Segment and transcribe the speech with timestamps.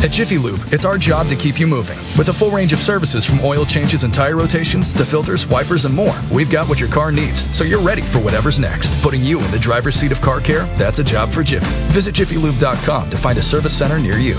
[0.00, 1.98] At Jiffy Lube, it's our job to keep you moving.
[2.16, 5.84] With a full range of services from oil changes and tire rotations to filters, wipers,
[5.86, 8.92] and more, we've got what your car needs, so you're ready for whatever's next.
[9.02, 11.66] Putting you in the driver's seat of car care, that's a job for Jiffy.
[11.92, 14.38] Visit jiffylube.com to find a service center near you.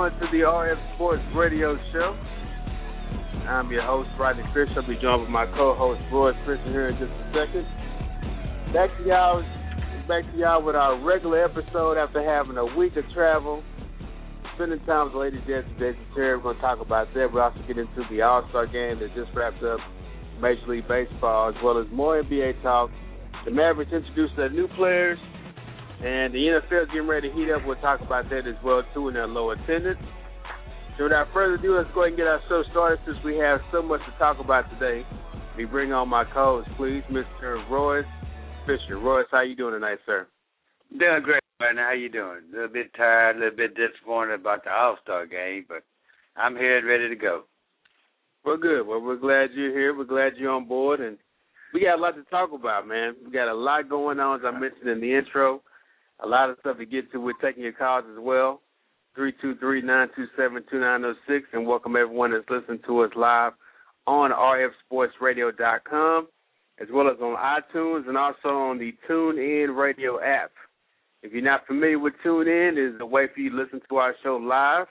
[0.00, 2.16] Everyone to the RF Sports Radio Show.
[3.44, 4.68] I'm your host, Rodney Fish.
[4.74, 7.66] I'll be joined with my co-host, Roy Fisher, here in just a second.
[8.72, 9.44] Back to y'all,
[10.08, 13.62] back to y'all with our regular episode after having a week of travel,
[14.54, 16.36] spending time with Lady Jets and Jason Terry.
[16.36, 17.28] We're going to talk about that.
[17.28, 19.80] We're also get into the All-Star game that just wrapped up,
[20.40, 22.88] Major League Baseball, as well as more NBA talk.
[23.44, 25.18] The Mavericks introduced their new players
[26.04, 27.62] and the NFL getting ready to heat up.
[27.66, 30.00] We'll talk about that as well too in their low attendance.
[30.96, 33.60] So without further ado, let's go ahead and get our show started since we have
[33.72, 35.06] so much to talk about today.
[35.56, 37.68] We bring on my co-host, please, Mr.
[37.70, 38.04] Royce
[38.66, 38.98] Fisher.
[38.98, 40.26] Royce, how you doing tonight, sir?
[40.90, 41.88] Doing great now.
[41.88, 42.40] How you doing?
[42.50, 45.82] A little bit tired, a little bit disappointed about the All Star game, but
[46.36, 47.42] I'm here and ready to go.
[48.44, 48.86] Well, good.
[48.86, 49.94] Well, we're glad you're here.
[49.96, 51.18] We're glad you're on board, and
[51.74, 53.14] we got a lot to talk about, man.
[53.24, 55.62] We got a lot going on, as I mentioned in the intro
[56.22, 57.20] a lot of stuff to get to.
[57.20, 58.60] We're taking your calls as well.
[59.18, 61.14] 323-927-2906
[61.52, 63.52] and welcome everyone that's listening to us live
[64.06, 66.28] on rfsportsradio.com
[66.80, 70.52] as well as on iTunes and also on the TuneIn Radio app.
[71.22, 74.14] If you're not familiar with TuneIn, it's a way for you to listen to our
[74.22, 74.86] show live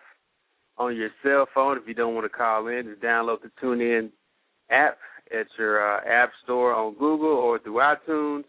[0.78, 1.78] on your cell phone.
[1.78, 4.12] If you don't want to call in, just download the TuneIn
[4.70, 4.98] app
[5.32, 8.44] at your uh, app store on Google or through iTunes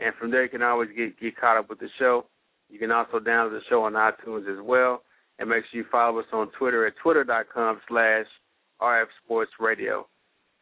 [0.00, 2.26] and from there you can always get get caught up with the show.
[2.68, 5.02] You can also download the show on iTunes as well,
[5.38, 8.26] and make sure you follow us on Twitter at twitter.com slash
[8.80, 10.06] RF Sports Radio.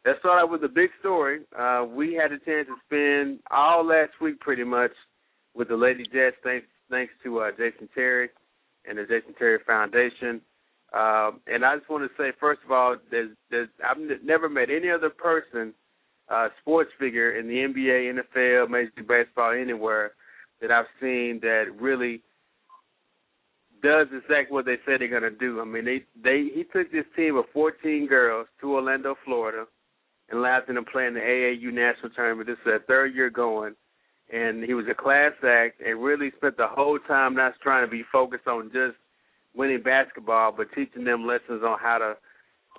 [0.05, 1.41] Let's start out with the big story.
[1.57, 4.91] Uh, we had a chance to spend all last week pretty much
[5.53, 8.29] with the Lady Jets, thanks thanks to uh, Jason Terry
[8.85, 10.41] and the Jason Terry Foundation.
[10.91, 14.69] Um, and I just want to say, first of all, there's, there's, I've never met
[14.69, 15.73] any other person–
[16.29, 20.11] uh, sports figure in the NBA, NFL, Major League Baseball, anywhere
[20.61, 22.21] that I've seen that really
[23.81, 25.61] does exactly what they said they're gonna do.
[25.61, 29.65] I mean, they they he took this team of 14 girls to Orlando, Florida,
[30.29, 32.47] and allowed them to play in the AAU national tournament.
[32.47, 33.75] This is their third year going,
[34.31, 37.91] and he was a class act and really spent the whole time not trying to
[37.91, 38.97] be focused on just
[39.55, 42.15] winning basketball, but teaching them lessons on how to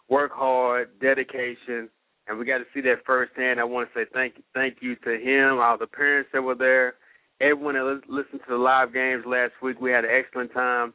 [0.09, 1.89] work hard, dedication,
[2.31, 3.59] and we got to see that firsthand.
[3.59, 6.95] I want to say thank thank you to him, all the parents that were there,
[7.41, 9.81] everyone that listened to the live games last week.
[9.81, 10.95] We had an excellent time,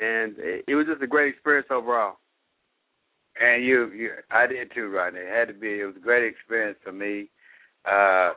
[0.00, 0.34] and
[0.66, 2.16] it was just a great experience overall.
[3.40, 5.20] And you, you I did too, Rodney.
[5.20, 5.80] It had to be.
[5.80, 7.30] It was a great experience for me,
[7.84, 8.32] uh,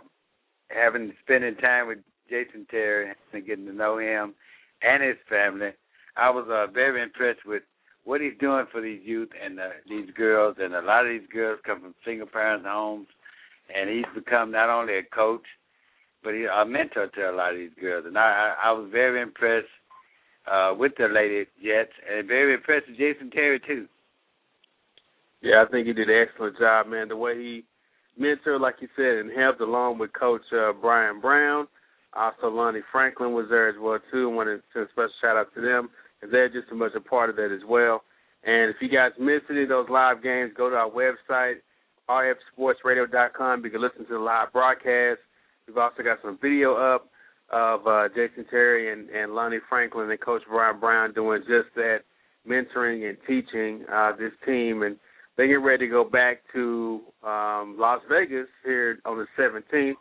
[0.69, 1.97] having spending time with
[2.29, 4.35] Jason Terry and getting to know him
[4.84, 5.72] and his family.
[6.16, 7.63] I was uh, very impressed with
[8.06, 11.30] what he's doing for these youth and uh, these girls, and a lot of these
[11.32, 13.08] girls come from single parents homes,
[13.74, 15.46] and he's become not only a coach,
[16.24, 18.06] but he's a mentor to a lot of these girls.
[18.08, 19.68] And I, I, I was very impressed
[20.52, 23.88] uh, with the lady Jets, and very impressed with Jason Terry too.
[25.42, 27.08] Yeah, I think he did an excellent job, man.
[27.08, 27.64] The way he
[28.20, 31.68] mentored, like you said, and helped along with Coach uh, Brian Brown.
[32.14, 34.30] Also, Lonnie Franklin was there as well too.
[34.31, 36.91] I want to send a special shout out to them because they're just as much
[36.96, 38.04] a part of that as well.
[38.44, 41.56] And if you guys missed any of those live games, go to our website,
[42.10, 43.63] rfsportsradio.com.
[43.63, 45.19] You can listen to the live broadcast.
[45.68, 47.10] We've also got some video up
[47.51, 52.00] of uh, Jason Terry and, and Lonnie Franklin and Coach Brian Brown doing just that,
[52.48, 54.83] mentoring and teaching uh, this team.
[54.83, 54.98] And
[55.38, 59.94] they get ready to go back to um, Las Vegas here on the 17th.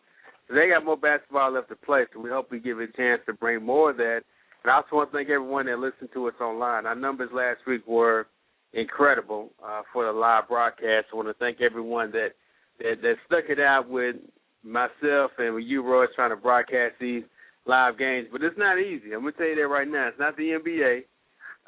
[0.47, 3.21] So they got more basketball left to play, so we hope we give a chance
[3.27, 4.21] to bring more of that–
[4.65, 6.87] and I also want to thank everyone that listened to us online.
[6.87, 8.27] Our numbers last week were
[8.73, 11.07] incredible uh, for the live broadcast.
[11.13, 12.31] I want to thank everyone that,
[12.79, 14.17] that that stuck it out with
[14.63, 17.23] myself and with you, Roy, trying to broadcast these
[17.67, 18.29] live games.
[18.31, 19.15] But it's not easy.
[19.15, 20.09] I'm gonna tell you that right now.
[20.09, 21.01] It's not the NBA.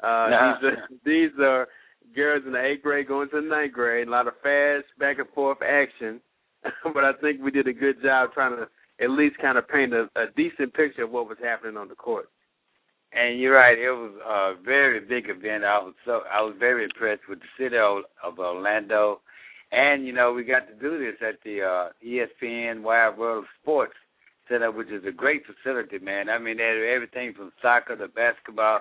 [0.03, 0.55] Uh, nah.
[0.59, 1.67] These are these are
[2.15, 4.07] girls in the eighth grade going to the ninth grade.
[4.07, 6.19] A lot of fast back and forth action,
[6.93, 8.67] but I think we did a good job trying to
[9.03, 11.95] at least kind of paint a, a decent picture of what was happening on the
[11.95, 12.29] court.
[13.13, 13.77] And you're right.
[13.77, 15.65] It was a very big event.
[15.65, 18.03] I was so I was very impressed with the city of,
[18.39, 19.19] Orlando,
[19.71, 23.49] and you know we got to do this at the uh, ESPN Wide World of
[23.61, 23.93] Sports
[24.47, 26.29] setup, which is a great facility, man.
[26.29, 28.79] I mean, they had everything from soccer to basketball,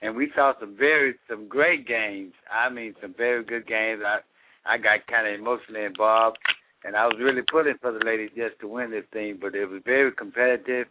[0.00, 2.34] and we saw some very some great games.
[2.52, 4.00] I mean, some very good games.
[4.06, 4.18] I
[4.64, 6.38] I got kind of emotionally involved,
[6.84, 9.66] and I was really pulling for the ladies just to win this thing, but it
[9.66, 10.86] was very competitive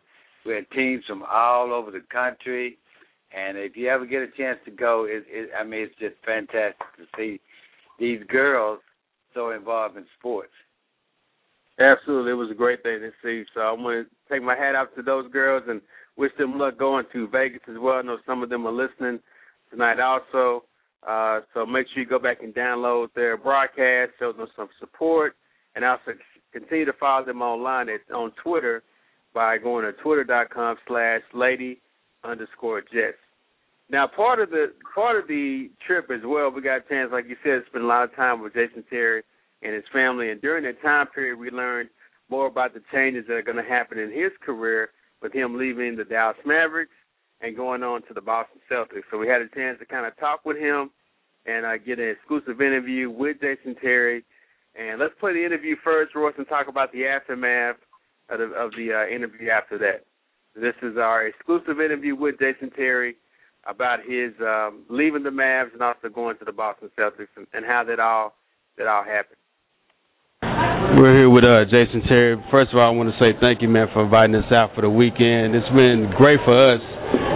[0.46, 2.78] we had teams from all over the country,
[3.36, 6.16] and if you ever get a chance to go, it, it I mean, it's just
[6.26, 7.40] fantastic to see
[8.00, 8.80] these girls
[9.34, 10.52] so involved in sports.
[11.80, 13.44] Absolutely, it was a great thing to see.
[13.54, 15.82] So I want to take my hat off to those girls and
[16.16, 17.96] wish them luck going to Vegas as well.
[17.96, 19.20] I know some of them are listening
[19.70, 20.64] tonight also.
[21.06, 25.36] Uh, so make sure you go back and download their broadcast, show them some support,
[25.76, 26.14] and also
[26.54, 28.82] continue to follow them online at, on Twitter
[29.36, 31.82] by going to twitter.com slash lady
[32.24, 33.20] underscore jets.
[33.92, 37.26] Now, part of the part of the trip as well, we got a chance, like
[37.30, 39.22] you said, spend a lot of time with Jason Terry
[39.62, 40.32] and his family.
[40.32, 41.90] And during that time period, we learned
[42.30, 44.90] more about the changes that are going to happen in his career
[45.22, 46.96] with him leaving the Dallas Mavericks
[47.42, 49.04] and going on to the Boston Celtics.
[49.12, 50.90] So we had a chance to kind of talk with him
[51.46, 54.24] and uh, get an exclusive interview with Jason Terry.
[54.74, 57.76] And let's play the interview first, Royce, and talk about the aftermath
[58.30, 60.06] of the, of the uh, interview after that.
[60.56, 63.16] This is our exclusive interview with Jason Terry
[63.68, 67.66] about his um, leaving the Mavs and also going to the Boston Celtics and, and
[67.66, 68.34] how that all
[68.78, 69.40] that all happened.
[70.98, 72.38] We're here with uh, Jason Terry.
[72.52, 74.82] First of all, I want to say thank you, man, for inviting us out for
[74.82, 75.56] the weekend.
[75.56, 76.82] It's been great for us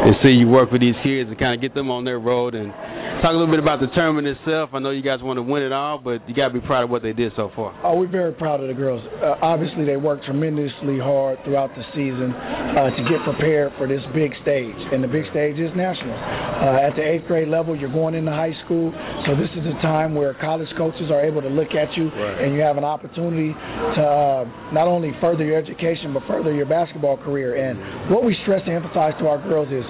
[0.09, 2.55] to see you work with these kids and kind of get them on their road
[2.55, 2.73] and
[3.21, 4.71] talk a little bit about the tournament itself.
[4.73, 6.87] I know you guys want to win it all, but you got to be proud
[6.87, 7.75] of what they did so far.
[7.83, 9.03] Oh, we're very proud of the girls.
[9.19, 14.01] Uh, obviously, they worked tremendously hard throughout the season uh, to get prepared for this
[14.15, 16.15] big stage, and the big stage is national.
[16.15, 18.91] Uh, at the eighth grade level, you're going into high school,
[19.27, 22.43] so this is a time where college coaches are able to look at you, right.
[22.43, 26.65] and you have an opportunity to uh, not only further your education but further your
[26.65, 27.59] basketball career.
[27.59, 29.83] And what we stress and emphasize to our girls is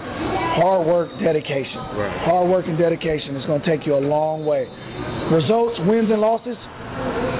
[0.59, 1.79] hard work, dedication.
[1.95, 2.11] Right.
[2.25, 4.67] Hard work and dedication is going to take you a long way.
[5.31, 6.57] Results, wins, and losses.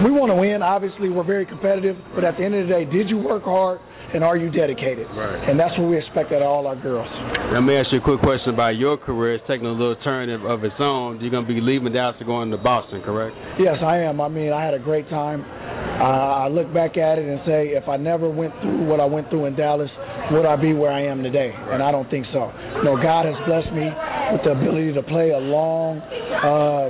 [0.06, 0.64] We want to win.
[0.64, 3.82] Obviously, we're very competitive, but at the end of the day, did you work hard
[4.14, 5.06] and are you dedicated?
[5.14, 5.50] Right.
[5.50, 7.10] And that's what we expect out of all our girls.
[7.54, 9.36] Let me ask you a quick question about your career.
[9.36, 11.20] It's taking a little turn of, of its own.
[11.20, 13.36] You're going to be leaving Dallas to going to Boston, correct?
[13.60, 14.22] Yes, I am.
[14.22, 15.44] I mean, I had a great time.
[15.44, 19.06] Uh, I look back at it and say, if I never went through what I
[19.06, 19.92] went through in Dallas,
[20.32, 21.52] would I be where I am today?
[21.54, 22.52] And I don't think so.
[22.84, 23.88] No, God has blessed me
[24.32, 26.90] with the ability to play a long, uh,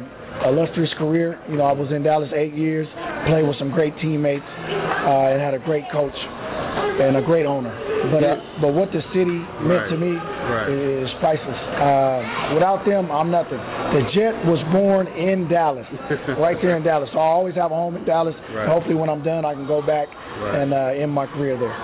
[0.49, 1.39] illustrious career.
[1.49, 2.87] You know, I was in Dallas eight years,
[3.27, 6.15] played with some great teammates, uh, and had a great coach
[6.99, 7.71] and a great owner.
[8.11, 9.91] But uh, but what the city meant Right.
[9.91, 10.69] to me Right.
[10.71, 11.59] is priceless.
[11.75, 13.59] Uh, without them, I'm nothing.
[13.59, 15.85] The Jet was born in Dallas,
[16.39, 17.09] right there in Dallas.
[17.13, 18.35] So I always have a home in Dallas.
[18.55, 18.67] Right.
[18.67, 21.75] Hopefully, when I'm done, I can go back and uh, end my career there.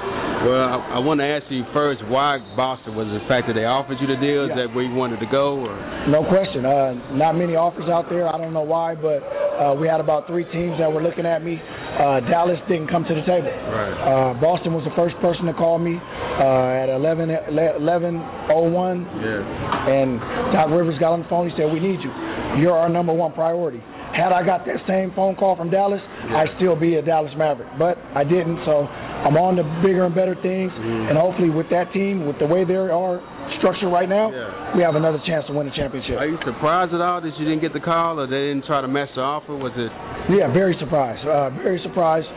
[0.46, 3.54] Well, I, I want to ask you first why Boston was it the fact that
[3.58, 4.46] they offered you the deal?
[4.46, 5.60] Is that where you wanted to go?
[5.66, 5.74] Or?
[6.08, 6.64] No question.
[6.66, 8.28] Uh, not many offers out there.
[8.30, 9.26] I don't know why, but
[9.58, 11.58] uh, we had about three teams that were looking at me.
[11.58, 13.50] Uh, Dallas didn't come to the table.
[13.50, 13.96] Right.
[13.98, 15.98] Uh, Boston was the first person to call me
[16.40, 19.90] uh, at 11 11:01, Yeah.
[19.92, 20.20] and
[20.54, 21.50] Doc Rivers got on the phone.
[21.50, 22.12] He said, "We need you.
[22.58, 23.82] You're our number one priority."
[24.14, 26.00] Had I got that same phone call from Dallas,
[26.32, 28.64] I'd still be a Dallas Maverick, but I didn't.
[28.64, 31.10] So I'm on to bigger and better things, Mhm.
[31.10, 33.20] and hopefully with that team, with the way they are
[33.58, 34.46] structured right now, Yeah.
[34.74, 36.18] we have another chance to win a championship.
[36.20, 38.80] Are you surprised at all that you didn't get the call, or they didn't try
[38.80, 39.54] to match the offer?
[39.54, 39.92] Was it?
[40.30, 41.28] Yeah, very surprised.
[41.28, 42.28] Uh, very surprised.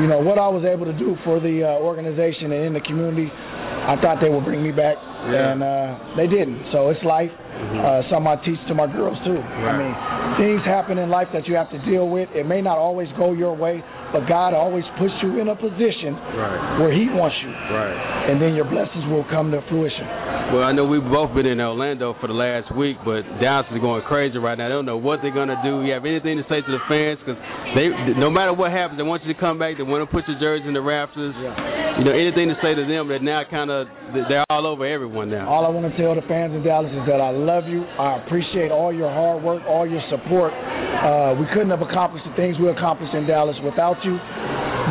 [0.00, 2.80] You know what I was able to do for the uh, organization and in the
[2.80, 3.26] community.
[3.32, 4.94] I thought they would bring me back,
[5.26, 5.50] Yeah.
[5.50, 6.70] and uh, they didn't.
[6.72, 7.30] So it's life.
[7.32, 7.82] Mhm.
[7.82, 9.34] Uh, something I teach to my girls too.
[9.40, 9.92] I mean,
[10.38, 12.28] things happen in life that you have to deal with.
[12.36, 16.16] It may not always go your way, but God always puts you in a position
[16.34, 16.80] Right.
[16.80, 18.30] where He wants you, Right.
[18.32, 20.06] and then your blessings will come to fruition.
[20.52, 23.78] Well, I know we've both been in Orlando for the last week, but Dallas is
[23.80, 24.68] going crazy right now.
[24.68, 25.84] They don't know what they're going to do.
[25.84, 27.18] You have anything to say to the fans?
[27.20, 27.36] Because
[27.76, 29.76] they, no matter what happens, they want you to come back.
[29.76, 31.34] They want to put your jersey in the rafters.
[31.36, 32.00] Yeah.
[32.00, 33.88] You know, anything to say to them that now kind of
[34.30, 35.50] they're all over everyone now.
[35.50, 37.84] All I want to tell the fans in Dallas is that I love you.
[37.84, 40.54] I appreciate all your hard work, all your support.
[40.54, 44.16] Uh, we couldn't have accomplished the things we accomplished in Dallas without you.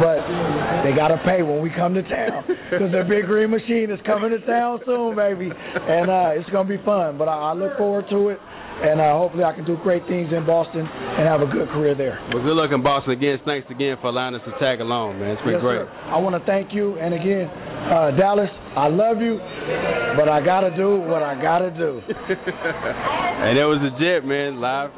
[0.02, 0.22] but
[0.84, 4.00] they got to pay when we come to town because the Big Green Machine is
[4.06, 7.18] coming to town soon, baby, and uh, it's gonna be fun.
[7.18, 8.40] But I, I look forward to it
[8.78, 11.96] and uh, hopefully I can do great things in Boston and have a good career
[11.96, 12.20] there.
[12.34, 13.40] Well, good luck in Boston again.
[13.46, 15.34] Thanks again for allowing us to tag along, man.
[15.34, 15.82] It's been yes, great.
[15.82, 16.14] Sir.
[16.14, 19.40] I want to thank you, and again, uh, Dallas, I love you,
[20.14, 22.02] but I gotta do what I gotta do.
[22.06, 24.92] and that was the Jet, man, live.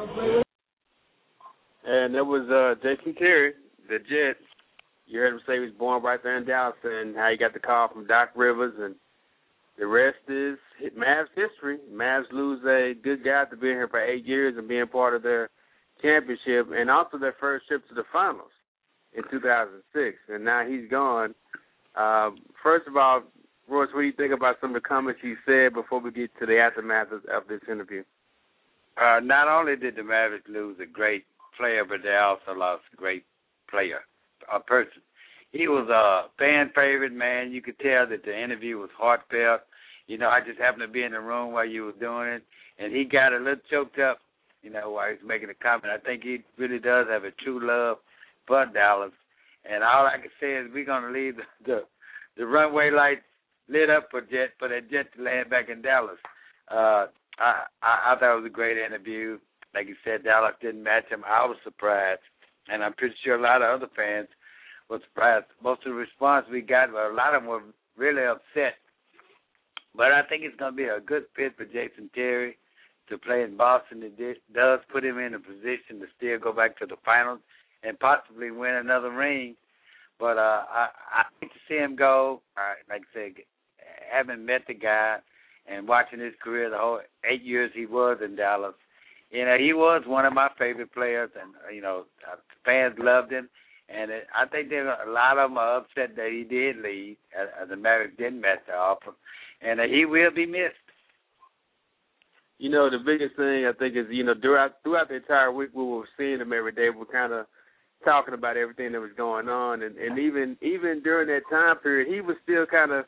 [1.87, 3.53] And that was uh, Jason Terry,
[3.89, 4.37] the Jet.
[5.07, 7.53] You heard him say he was born right there in Dallas, and how he got
[7.53, 8.95] the call from Doc Rivers and
[9.79, 10.57] the rest is
[10.97, 11.77] Mavs history.
[11.89, 15.23] Mavs lose a good guy to being here for eight years and being part of
[15.23, 15.49] their
[16.01, 18.51] championship and also their first trip to the finals
[19.15, 20.17] in 2006.
[20.27, 21.33] And now he's gone.
[21.95, 23.23] Um, first of all,
[23.69, 26.31] Royce, what do you think about some of the comments he said before we get
[26.39, 28.03] to the aftermath of, of this interview?
[28.97, 31.23] Uh, not only did the Mavericks lose a great
[31.57, 33.23] player, but they also lost great
[33.69, 34.01] player,
[34.53, 35.01] a person
[35.51, 37.51] he was a fan favorite man.
[37.51, 39.61] You could tell that the interview was heartfelt.
[40.07, 42.43] You know, I just happened to be in the room while you were doing it,
[42.77, 44.19] and he got a little choked up.
[44.61, 45.93] You know, while he's making a comment.
[45.93, 47.97] I think he really does have a true love
[48.45, 49.13] for Dallas,
[49.63, 51.79] and all I can say is we're gonna leave the the,
[52.37, 53.21] the runway lights
[53.69, 56.17] lit up for jet for that jet to land back in Dallas.
[56.69, 57.07] Uh,
[57.39, 59.39] I, I I thought it was a great interview.
[59.73, 61.23] Like you said, Dallas didn't match him.
[61.25, 62.21] I was surprised,
[62.71, 64.27] and I'm pretty sure a lot of other fans
[64.89, 65.45] was surprised.
[65.63, 67.61] Most of the response we got, a lot of them were
[67.97, 68.75] really upset.
[69.95, 72.57] But I think it's going to be a good fit for Jason Terry
[73.09, 74.03] to play in Boston.
[74.03, 77.39] It does put him in a position to still go back to the finals
[77.83, 79.55] and possibly win another ring.
[80.19, 82.41] But uh, I I hate to see him go.
[82.89, 83.31] Like I said,
[84.11, 85.17] having met the guy
[85.65, 88.75] and watching his career, the whole eight years he was in Dallas,
[89.31, 92.05] you know, he was one of my favorite players, and you know,
[92.65, 93.49] fans loved him
[93.89, 97.17] and it, I think there a lot of them are upset that he did leave.
[97.35, 99.11] Uh, the Mavericks didn't match the offer,
[99.61, 100.75] and uh, he will be missed.
[102.59, 105.69] You know, the biggest thing I think is you know throughout throughout the entire week
[105.73, 106.89] we were seeing him every day.
[106.89, 107.45] We're kind of
[108.05, 112.13] talking about everything that was going on, and and even even during that time period,
[112.13, 113.05] he was still kind of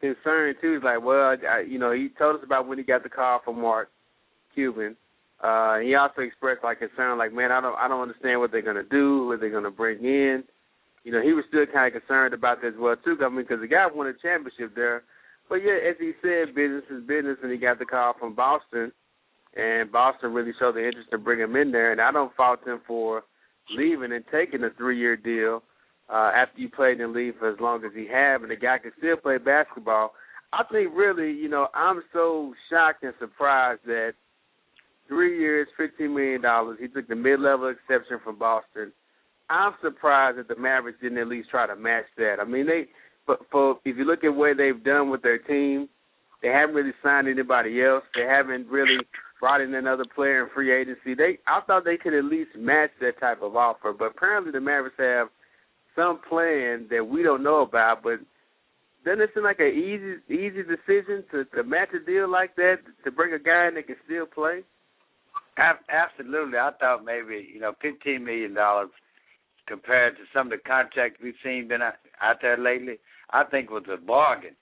[0.00, 0.74] concerned too.
[0.74, 3.40] He's like, well, I, you know, he told us about when he got the call
[3.44, 3.90] from Mark
[4.54, 4.96] Cuban
[5.42, 8.62] uh, he also expressed like concern, like, man, I don't, I don't understand what they're
[8.62, 10.44] gonna do, what they're gonna bring in.
[11.04, 13.18] You know, he was still kind of concerned about this well too.
[13.20, 15.02] I mean, because the guy won a championship there,
[15.48, 18.92] but yeah, as he said, business is business, and he got the call from Boston,
[19.56, 22.66] and Boston really showed the interest to bring him in there, and I don't fault
[22.66, 23.24] him for
[23.76, 25.62] leaving and taking a three-year deal
[26.08, 28.56] uh, after you played in the league for as long as he have, and the
[28.56, 30.12] guy can still play basketball.
[30.52, 34.14] I think really, you know, I'm so shocked and surprised that
[35.08, 36.78] three years, fifteen million dollars.
[36.80, 38.92] He took the mid-level exception from Boston.
[39.50, 42.36] I'm surprised that the Mavericks didn't at least try to match that.
[42.40, 42.86] I mean, they,
[43.26, 45.88] but for if you look at what they've done with their team,
[46.42, 48.04] they haven't really signed anybody else.
[48.14, 48.98] They haven't really
[49.38, 51.14] brought in another player in free agency.
[51.14, 54.60] They, I thought they could at least match that type of offer, but apparently the
[54.60, 55.28] Mavericks have
[55.94, 58.02] some plan that we don't know about.
[58.02, 58.20] But
[59.04, 62.76] doesn't it seem like an easy, easy decision to to match a deal like that
[63.04, 64.62] to bring a guy in that can still play?
[65.58, 68.90] Absolutely, I thought maybe you know fifteen million dollars
[69.66, 71.94] compared to some of the contracts we've seen been out,
[72.40, 72.98] there lately.
[73.30, 74.56] I think was a bargain,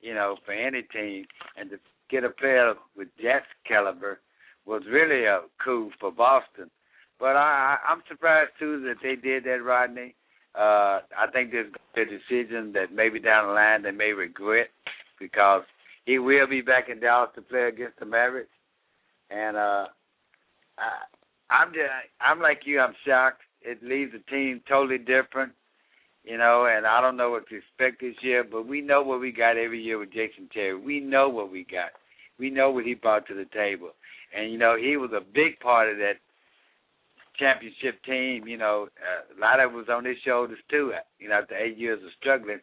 [0.00, 1.26] you know, for any team,
[1.56, 1.78] and to
[2.10, 4.20] get a player with Jet's caliber
[4.66, 6.70] was really a coup for Boston.
[7.18, 10.14] But I, I'm surprised too that they did that, Rodney.
[10.54, 14.68] Uh, I think there's a decision that maybe down the line they may regret
[15.20, 15.62] because
[16.04, 18.48] he will be back in Dallas to play against the Mavericks,
[19.30, 19.86] and uh,
[20.78, 21.90] I, I'm just,
[22.20, 22.80] I'm like you.
[22.80, 23.42] I'm shocked.
[23.62, 25.52] It leaves the team totally different,
[26.24, 26.66] you know.
[26.66, 29.56] And I don't know what to expect this year, but we know what we got
[29.56, 30.78] every year with Jason Terry.
[30.78, 31.90] We know what we got.
[32.38, 33.90] We know what he brought to the table,
[34.36, 36.16] and you know he was a big part of that
[37.38, 38.46] championship team.
[38.46, 40.92] You know, uh, a lot of it was on his shoulders too.
[41.18, 42.60] You know, after eight years of struggling,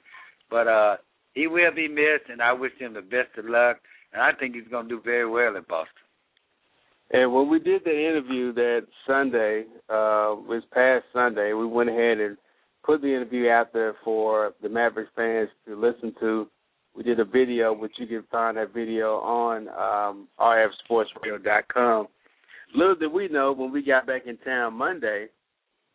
[0.50, 0.98] but uh,
[1.34, 3.78] he will be missed, and I wish him the best of luck.
[4.14, 6.03] And I think he's going to do very well in Boston.
[7.14, 12.18] And when we did the interview that Sunday, uh, was past Sunday, we went ahead
[12.20, 12.38] and
[12.84, 16.48] put the interview out there for the Mavericks fans to listen to.
[16.96, 22.08] We did a video, which you can find that video on um, rfsportsradio.com.
[22.76, 25.28] Little did we know when we got back in town Monday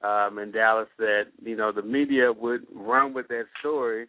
[0.03, 4.07] um, in Dallas that you know the media would run with that story,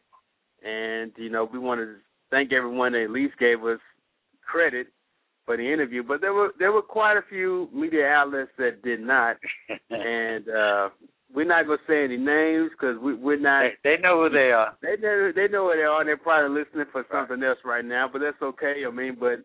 [0.63, 1.95] and you know we wanted to
[2.29, 3.79] thank everyone that at least gave us
[4.45, 4.87] credit
[5.49, 8.99] for the interview, but there were there were quite a few media outlets that did
[8.99, 9.35] not,
[9.89, 10.89] and uh,
[11.33, 13.63] we're not gonna say any names because we, we're not.
[13.83, 14.77] They, they know who they are.
[14.83, 16.01] They know they know who they are.
[16.01, 18.83] and They're probably listening for something else right now, but that's okay.
[18.87, 19.39] I mean, but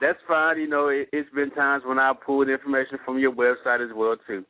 [0.00, 0.60] that's fine.
[0.60, 4.14] You know, it, it's been times when I pulled information from your website as well
[4.28, 4.44] too.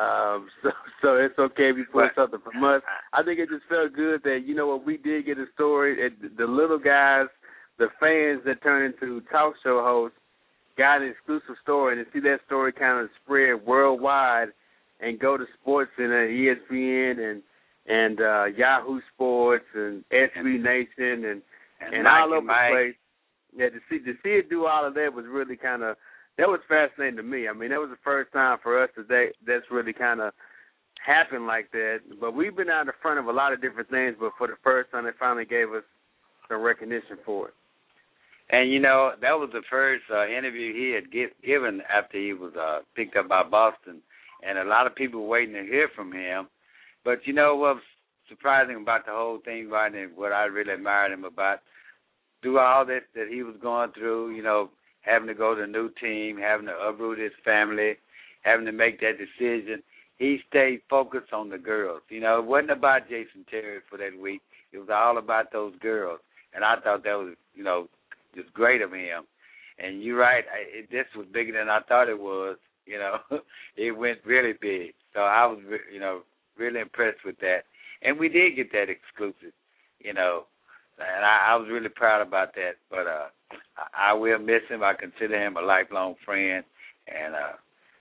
[0.00, 0.70] Um, so
[1.02, 2.80] so it's okay if you pull something from us.
[3.12, 6.06] I think it just felt good that you know what we did get a story.
[6.06, 7.26] And the little guys,
[7.78, 10.18] the fans that turned into talk show hosts,
[10.76, 14.48] got an exclusive story, and to see that story kind of spread worldwide
[15.00, 17.42] and go to sports and uh, ESPN and
[17.90, 21.42] and uh, Yahoo Sports and SB Nation and
[21.80, 22.94] And, and all over the place.
[23.56, 25.96] Yeah, to see to see it do all of that was really kind of
[26.36, 27.48] that was fascinating to me.
[27.48, 30.32] I mean, that was the first time for us that they, that's really kind of
[31.04, 31.98] happened like that.
[32.20, 34.54] But we've been out in front of a lot of different things, but for the
[34.62, 35.82] first time, they finally gave us
[36.48, 37.54] some recognition for it.
[38.50, 42.32] And you know that was the first uh, interview he had give, given after he
[42.32, 44.00] was uh, picked up by Boston,
[44.46, 46.48] and a lot of people waiting to hear from him.
[47.04, 47.82] But you know what was
[48.28, 51.60] surprising about the whole thing, right, and what I really admired him about,
[52.42, 54.70] through all that that he was going through, you know,
[55.02, 57.96] having to go to a new team, having to uproot his family,
[58.42, 59.82] having to make that decision,
[60.18, 62.02] he stayed focused on the girls.
[62.08, 64.40] You know, it wasn't about Jason Terry for that week.
[64.72, 66.20] It was all about those girls,
[66.54, 67.88] and I thought that was, you know,
[68.40, 69.24] just great of him.
[69.78, 72.56] And you're right, I, it, this was bigger than I thought it was.
[72.88, 73.18] You know,
[73.76, 74.94] it went really big.
[75.12, 76.22] So I was, re- you know,
[76.56, 77.64] really impressed with that.
[78.00, 79.52] And we did get that exclusive,
[80.00, 80.44] you know,
[80.98, 82.76] and I, I was really proud about that.
[82.90, 83.28] But uh,
[83.76, 84.82] I, I will miss him.
[84.82, 86.64] I consider him a lifelong friend,
[87.06, 87.60] and uh,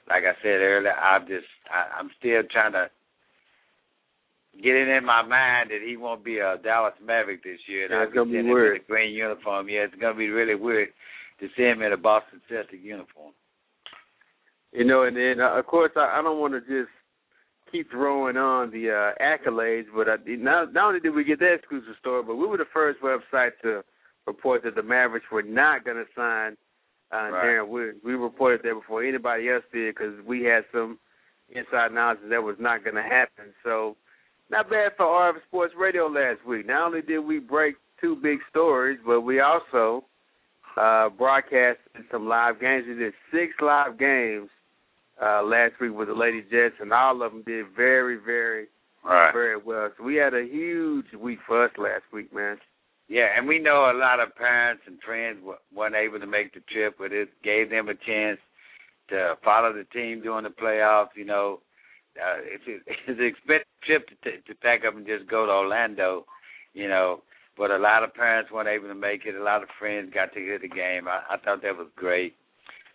[0.09, 2.89] like I said earlier, I'm just, I, I'm still trying to
[4.61, 7.85] get it in my mind that he won't be a Dallas Maverick this year.
[7.85, 8.77] And Yeah, it's gonna be weird.
[8.77, 9.69] in the green uniform.
[9.69, 10.89] Yeah, it's gonna be really weird
[11.39, 13.33] to see him in a Boston Celtic uniform.
[14.73, 16.91] You know, and then uh, of course I, I don't want to just
[17.71, 21.53] keep throwing on the uh, accolades, but I, not not only did we get that
[21.53, 23.83] exclusive story, but we were the first website to
[24.25, 26.57] report that the Mavericks were not going to sign
[27.13, 27.45] uh, Right.
[27.45, 27.93] Deron.
[28.03, 30.99] We reported that before anybody else did because we had some
[31.49, 33.53] inside knowledge that that was not going to happen.
[33.63, 33.95] So
[34.49, 36.65] not bad for RF Sports Radio last week.
[36.67, 40.05] Not only did we break two big stories, but we also
[40.79, 41.79] uh, broadcast
[42.11, 42.85] some live games.
[42.87, 44.49] We did six live games
[45.21, 48.67] uh, last week with the Lady Jets, and all of them did very, very,
[49.03, 49.31] Right.
[49.31, 49.89] very well.
[49.97, 52.57] So we had a huge week for us last week, man.
[53.07, 55.39] Yeah, and we know a lot of parents and friends
[55.73, 58.39] weren't able to make the trip, but it gave them a chance
[59.09, 61.15] to follow the team during the playoffs.
[61.15, 61.61] You know,
[62.17, 65.51] uh, it's, it's an expensive trip to, t- to pack up and just go to
[65.51, 66.25] Orlando.
[66.73, 67.23] You know,
[67.57, 69.35] but a lot of parents weren't able to make it.
[69.35, 71.07] A lot of friends got to hear the game.
[71.07, 72.35] I, I thought that was great.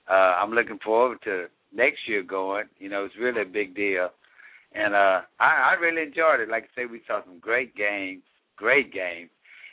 [0.08, 2.66] Uh, I'm looking forward to next year going.
[2.78, 4.10] You know, it's really a big deal,
[4.74, 6.48] and uh, I, I really enjoyed it.
[6.48, 8.22] Like I say, we saw some great games,
[8.56, 9.30] great games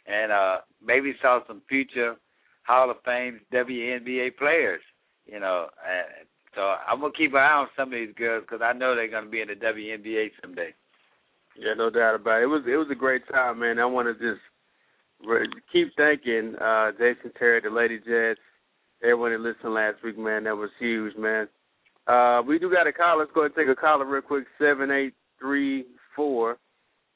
[0.10, 2.16] and uh maybe saw some future
[2.64, 4.82] Hall of Fame WNBA players.
[5.26, 6.28] You know, and
[6.60, 9.08] so I'm gonna keep an eye on some of these girls because I know they're
[9.08, 10.76] gonna be in the WNBA someday.
[11.58, 12.44] Yeah, no doubt about it.
[12.44, 13.80] It was it was a great time, man.
[13.80, 14.44] I want to just
[15.26, 18.44] re- keep thanking uh, Jason Terry, the Lady Jets,
[19.02, 20.44] everyone that listened last week, man.
[20.44, 21.48] That was huge, man.
[22.08, 23.20] Uh, we do got a call.
[23.20, 24.44] Let's go ahead and take a caller real quick.
[24.60, 26.58] Seven eight three four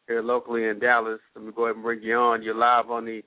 [0.08, 1.19] here locally in Dallas.
[1.36, 2.43] Let me go ahead and bring you on.
[2.43, 3.21] You're live on the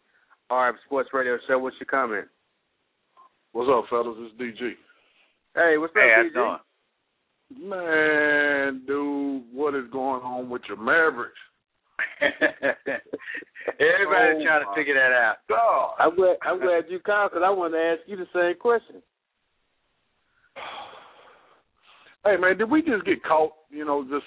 [0.51, 1.59] RF Sports Radio Show.
[1.59, 2.29] What's your comment?
[3.53, 4.17] What's up, fellas?
[4.19, 4.77] It's DG.
[5.57, 6.27] Hey, what's up, Hey, how DJ?
[6.27, 6.33] you
[7.57, 7.71] doing?
[7.71, 11.33] Man, dude, what is going on with your Mavericks?
[12.21, 13.01] Everybody's
[13.81, 15.37] Oh, trying to figure that out.
[15.49, 15.95] God.
[15.99, 19.03] I'm glad I'm glad you called because I wanted to ask you the same question.
[22.25, 23.53] Hey, man, did we just get caught?
[23.71, 24.27] You know, just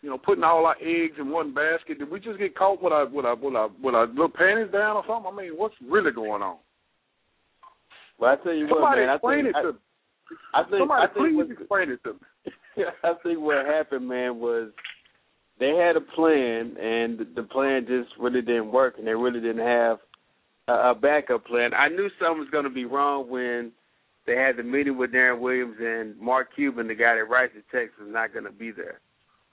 [0.00, 1.98] you know, putting all our eggs in one basket.
[1.98, 4.72] Did we just get caught with our with our with our with our little panties
[4.72, 5.30] down or something?
[5.30, 6.56] I mean, what's really going on?
[8.18, 9.10] Well, I tell you what, Somebody man.
[9.10, 9.78] I explain think, it to me.
[10.54, 12.84] I, think Somebody I think please what- explain it to me.
[13.04, 14.70] I think what happened, man, was
[15.58, 19.66] they had a plan, and the plan just really didn't work, and they really didn't
[19.66, 19.98] have
[20.68, 21.72] a, a backup plan.
[21.74, 23.72] I knew something was going to be wrong when
[24.26, 27.62] they had the meeting with Deron Williams and Mark Cuban, the guy that writes the
[27.76, 29.00] text, was not going to be there.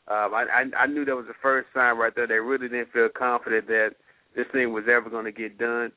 [0.08, 2.26] Um, I, I I knew that was the first sign right there.
[2.26, 3.90] They really didn't feel confident that
[4.36, 5.92] this thing was ever going to get done.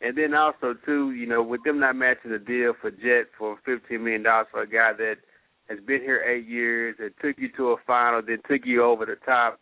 [0.00, 3.56] And then also too, you know, with them not matching the deal for Jet for
[3.64, 5.16] fifteen million dollars for a guy that
[5.68, 9.06] has been here eight years, that took you to a final, then took you over
[9.06, 9.58] the top.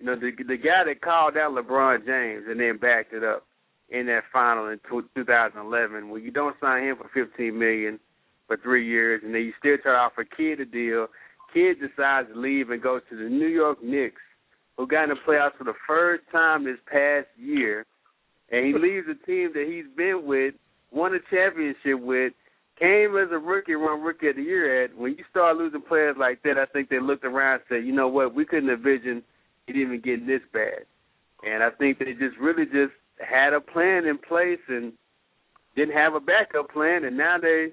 [0.00, 3.46] You know, the the guy that called out LeBron James and then backed it up
[3.88, 6.10] in that final in two, 2011.
[6.10, 7.98] When you don't sign him for 15 million
[8.46, 11.06] for three years, and then you still try to offer Kidd a deal,
[11.52, 14.20] Kidd decides to leave and goes to the New York Knicks,
[14.76, 17.86] who got in the playoffs for the first time this past year,
[18.50, 20.54] and he leaves a team that he's been with,
[20.90, 22.32] won a championship with,
[22.78, 24.96] came as a rookie, won rookie of the year at.
[24.96, 27.92] When you start losing players like that, I think they looked around and said, you
[27.92, 29.22] know what, we couldn't envision
[29.66, 30.86] it even getting this bad.
[31.44, 34.92] And I think they just really just had a plan in place and
[35.76, 37.68] didn't have a backup plan, and now they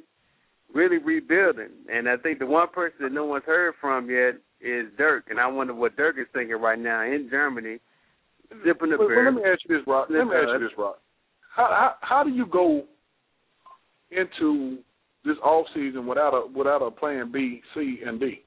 [0.73, 1.69] really rebuilding.
[1.91, 5.39] And I think the one person that no one's heard from yet is Dirk, and
[5.39, 7.79] I wonder what Dirk is thinking right now in Germany,
[8.65, 9.07] zipping the well.
[9.07, 10.09] Well, let me ask you this, Rob.
[10.09, 10.95] Let me ask you this, Rob.
[11.55, 12.83] How, how how do you go
[14.11, 14.77] into
[15.23, 18.43] this off season without a without a plan B, C, and D?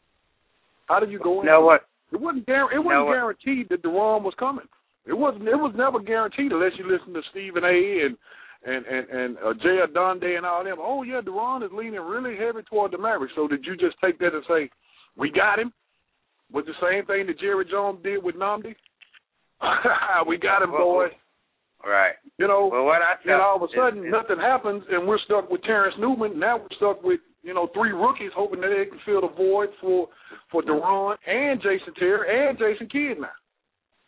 [0.87, 1.47] How did you go in?
[1.47, 1.87] You what?
[2.13, 4.67] It wasn't guar- it wasn't guaranteed that Deron was coming.
[5.07, 5.49] It wasn't.
[5.49, 8.07] It was never guaranteed unless you listen to Stephen A.
[8.07, 8.17] and
[8.65, 10.79] and and and uh, Jay Adonde and all them.
[10.81, 13.35] Oh yeah, Deron is leaning really heavy toward the Mavericks.
[13.37, 14.71] So did you just take that and say,
[15.17, 15.73] we got him?
[16.53, 18.75] Was the same thing that Jerry Jones did with Nnamdi?
[20.29, 21.13] we got him, boys.
[21.85, 22.15] Right.
[22.39, 25.51] You know, well, what I and all of a sudden nothing happens, and we're stuck
[25.51, 26.39] with Terrence Newman.
[26.39, 29.69] Now we're stuck with you know three rookies, hoping that they can fill the void
[29.81, 30.09] for
[30.51, 33.31] for Deron and Jason Terry and Jason Kidd now.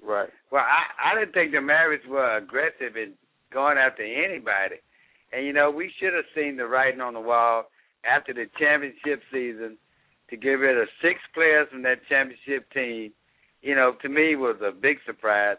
[0.03, 0.29] Right.
[0.51, 3.13] Well, I I didn't think the Mavericks were aggressive in
[3.53, 4.83] going after anybody,
[5.33, 7.67] and you know we should have seen the writing on the wall
[8.05, 9.79] after the championship season
[10.31, 13.13] to get rid of six players from that championship team.
[13.63, 15.57] You know, to me was a big surprise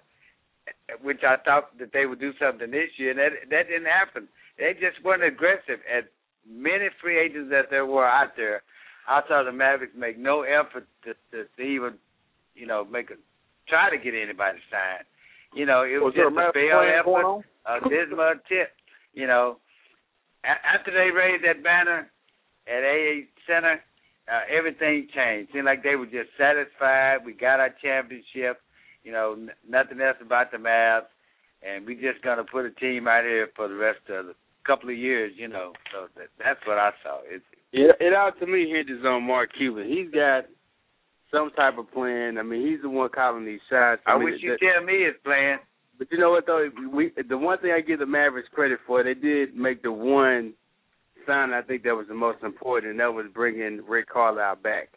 [1.01, 3.11] which I thought that they would do something this year.
[3.11, 4.27] And that that didn't happen.
[4.57, 5.79] They just weren't aggressive.
[5.91, 6.03] As
[6.47, 8.63] many free agents as there were out there,
[9.07, 11.93] I saw the Mavericks make no effort to, to, to even,
[12.55, 13.15] you know, make a
[13.67, 15.05] try to get anybody signed.
[15.53, 18.77] You know, it was, was just a failed effort, a dismal attempt.
[19.13, 19.57] You know,
[20.45, 22.09] a- after they raised that banner
[22.67, 23.81] at AA Center,
[24.27, 25.51] uh, everything changed.
[25.53, 27.25] Seemed like they were just satisfied.
[27.25, 28.61] We got our championship
[29.03, 31.09] you know, n- nothing else about the Mavs,
[31.63, 34.89] and we just gonna put a team out here for the rest of the couple
[34.89, 35.73] of years, you know.
[35.91, 37.19] So that, that's what I saw.
[37.25, 39.87] It's it, it out to me hinges on Mark Cuban.
[39.87, 40.45] He's got
[41.31, 42.37] some type of plan.
[42.37, 44.01] I mean, he's the one calling these shots.
[44.05, 45.59] I, I mean, wish you tell me his plan.
[45.97, 49.03] But you know what though, we the one thing I give the Mavericks credit for,
[49.03, 50.53] they did make the one
[51.31, 54.89] sign I think that was the most important, and that was bringing Rick Carlisle back.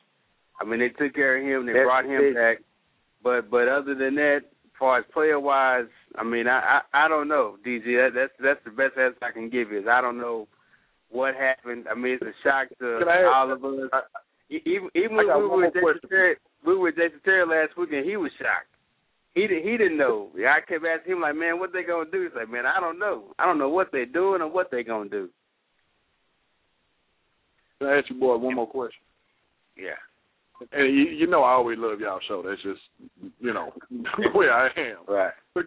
[0.60, 1.66] I mean, they took care of him.
[1.66, 2.34] They That's brought him big.
[2.34, 2.56] back.
[3.22, 7.08] But but other than that, as far as player wise, I mean, I, I I
[7.08, 7.84] don't know, DG.
[7.84, 9.80] That, that's that's the best answer I can give you.
[9.80, 10.46] Is I don't know
[11.10, 11.86] what happened.
[11.90, 13.88] I mean, it's a shock to I all of us.
[13.92, 14.00] I,
[14.50, 16.08] even even when we were with Jason.
[16.08, 18.04] Terry, we were Jason Terry last weekend.
[18.04, 18.68] He was shocked.
[19.34, 20.28] He he didn't know.
[20.36, 22.22] I kept asking him like, man, what they gonna do?
[22.22, 23.32] He's like, man, I don't know.
[23.38, 25.28] I don't know what they're doing or what they're gonna do.
[27.78, 29.02] Can I ask you, boy, one more question?
[29.76, 29.98] Yeah.
[30.72, 32.42] And you, you know, I always love y'all show.
[32.46, 32.80] That's just,
[33.40, 33.72] you know,
[34.34, 34.98] where I am.
[35.08, 35.32] Right.
[35.54, 35.66] But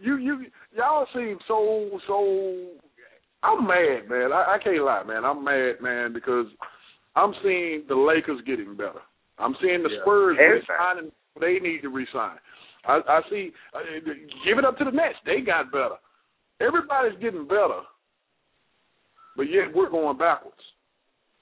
[0.00, 2.66] you, you, y'all seem so, so.
[3.42, 4.32] I'm mad, man.
[4.32, 5.24] I, I can't lie, man.
[5.24, 6.46] I'm mad, man, because
[7.14, 9.00] I'm seeing the Lakers getting better.
[9.38, 10.02] I'm seeing the Yeah.
[10.02, 11.12] Spurs resigning.
[11.40, 12.38] They need to resign.
[12.84, 13.52] I, I see.
[13.74, 13.78] Uh,
[14.44, 15.14] give it up to the Nets.
[15.24, 15.96] They got better.
[16.60, 17.82] Everybody's getting better,
[19.36, 20.56] but yet we're going backwards.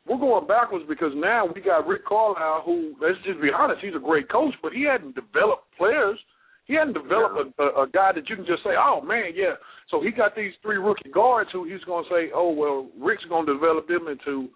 [0.09, 3.97] We're going backwards because now we got Rick Carlisle, who let's just be honest, he's
[3.97, 6.19] a great coach, but he hadn't developed players.
[6.67, 9.55] He hadn't developed a, a, a guy that you can just say, "Oh man, yeah."
[9.91, 13.25] So he got these three rookie guards who he's going to say, "Oh well, Rick's
[13.29, 14.49] going to develop them into,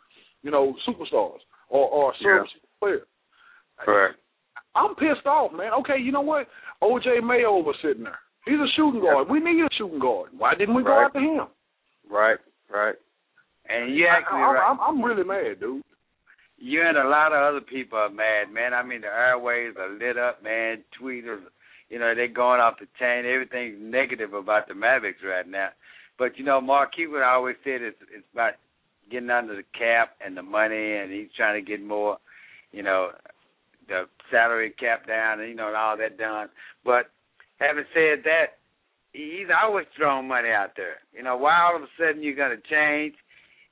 [0.43, 3.07] you know, superstars or or serviceable players."
[3.79, 4.17] Correct.
[4.75, 5.73] I'm pissed off, man.
[5.81, 6.47] Okay, you know what?
[6.83, 8.19] OJ Mayo was sitting there.
[8.47, 9.29] He's a shooting guard.
[9.29, 10.31] We need a shooting guard.
[10.37, 11.49] Why didn't we go after him?
[12.11, 12.39] Right,
[12.73, 12.95] right.
[13.71, 14.71] And you're actually I, right.
[14.71, 15.83] I'm, I'm really mad, dude.
[16.59, 18.75] You and a lot of other people are mad, man.
[18.75, 20.85] I mean, the airways are lit up, man.
[21.01, 21.41] Tweeters,
[21.89, 23.25] you know, they're going off the chain.
[23.25, 25.71] Everything's negative about the Mavericks right now.
[26.19, 28.55] But you know, Mark Cuban always said it's it's about
[29.11, 32.19] getting under the cap and the money, and he's trying to get more,
[32.73, 33.11] you know,
[33.89, 36.49] the salary cap down, and you know, and all that done.
[36.85, 37.11] But
[37.59, 38.61] having said that,
[39.13, 40.99] he's always throwing money out there.
[41.15, 43.15] You know, why all of a sudden you're going to change?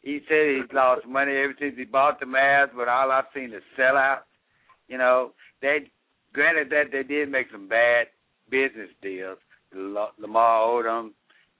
[0.02, 3.52] He said he's lost money ever since he bought the Mavs, but all I've seen
[3.52, 4.20] is sellouts.
[4.88, 5.90] You know, they
[6.32, 8.06] granted that they did make some bad
[8.50, 9.38] business deals.
[9.74, 11.10] Lamar Odom,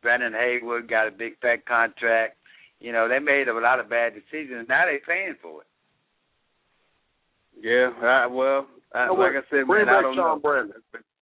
[0.02, 2.36] Brendan Haywood got a big fat contract.
[2.80, 4.66] You know, they made a lot of bad decisions.
[4.68, 5.66] Now they're paying for it.
[7.60, 7.90] Yeah.
[8.06, 9.32] I, well, I, You like?
[9.32, 10.40] I said, Bring man, I back don't Shawn know.
[10.40, 10.72] Bradley.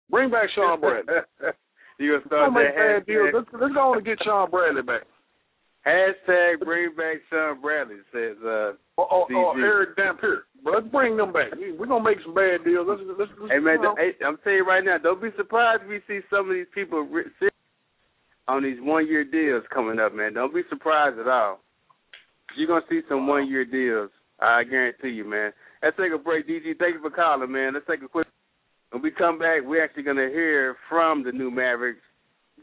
[0.10, 1.14] Bring back Shawn Bradley.
[1.98, 3.30] you gonna start that bad deals.
[3.30, 5.02] hashtag, Let's, let's go on and get Shawn Bradley back.
[5.86, 9.62] Hashtag bring back Shawn Bradley says uh or, or CG.
[9.62, 10.46] Erick Dampier.
[10.66, 11.54] Let's bring them back.
[11.56, 12.88] We, we're gonna make some bad deals.
[12.90, 13.96] Let's, let's, let's, Hey man, you know.
[13.96, 16.70] hey, I'm telling you right now, don't be surprised if we see some of these
[16.74, 17.08] people
[17.40, 17.54] sit
[18.48, 20.34] on these one year deals coming up, man.
[20.34, 21.60] Don't be surprised at all.
[22.58, 24.10] You're gonna see some one year deals.
[24.40, 25.52] I guarantee you, man.
[25.84, 26.80] Let's take a break, DG.
[26.80, 27.74] Thank you for calling, man.
[27.76, 28.28] Let's take a quick.
[28.90, 32.02] When we come back, we're actually gonna hear from the new Mavericks,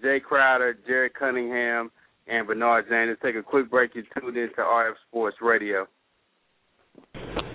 [0.04, 1.92] Jae Crowder, Jared Cunningham,
[2.26, 3.08] and Bernard James.
[3.10, 3.94] Let's take a quick break.
[3.94, 5.86] You're tuned in to RF Sports Radio.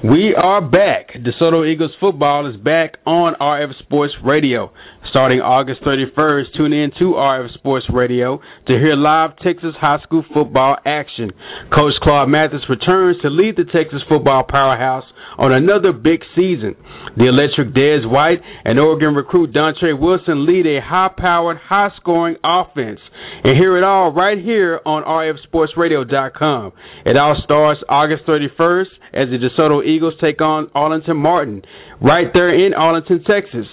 [0.04, 1.10] We are back.
[1.16, 4.72] DeSoto Eagles football is back on RF Sports Radio.
[5.10, 10.24] Starting August 31st, tune in to RF Sports Radio to hear live Texas high school
[10.34, 11.32] football action.
[11.74, 15.06] Coach Claude Mathis returns to lead the Texas football powerhouse
[15.38, 16.76] on another big season.
[17.16, 23.00] The electric Dez White and Oregon recruit Dontre Wilson lead a high-powered, high-scoring offense.
[23.44, 26.74] And hear it all right here on RFSportsRadio.com.
[27.06, 31.64] It all starts August 31st as the DeSoto Eagles take on Arlington Martin
[32.02, 33.66] right there in Arlington, Texas.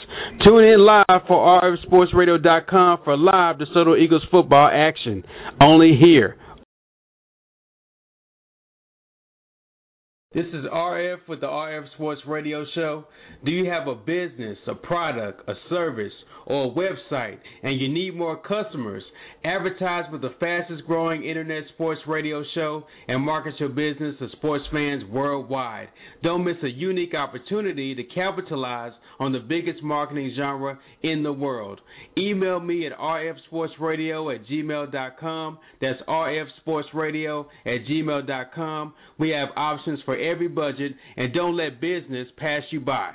[0.44, 5.24] Tune in live for RFSportsRadio.com for live DeSoto Eagles football action.
[5.60, 6.36] Only here.
[10.34, 13.04] This is RF with the RF Sports Radio Show.
[13.44, 16.12] Do you have a business, a product, a service,
[16.46, 19.02] or a website, and you need more customers?
[19.44, 24.64] Advertise with the fastest growing internet sports radio show and market your business to sports
[24.72, 25.88] fans worldwide.
[26.22, 31.80] Don't miss a unique opportunity to capitalize on the biggest marketing genre in the world.
[32.16, 35.58] Email me at rfsportsradio at gmail.com.
[35.80, 38.94] That's rfsportsradio at gmail.com.
[39.18, 43.12] We have options for every budget, and don't let business pass you by.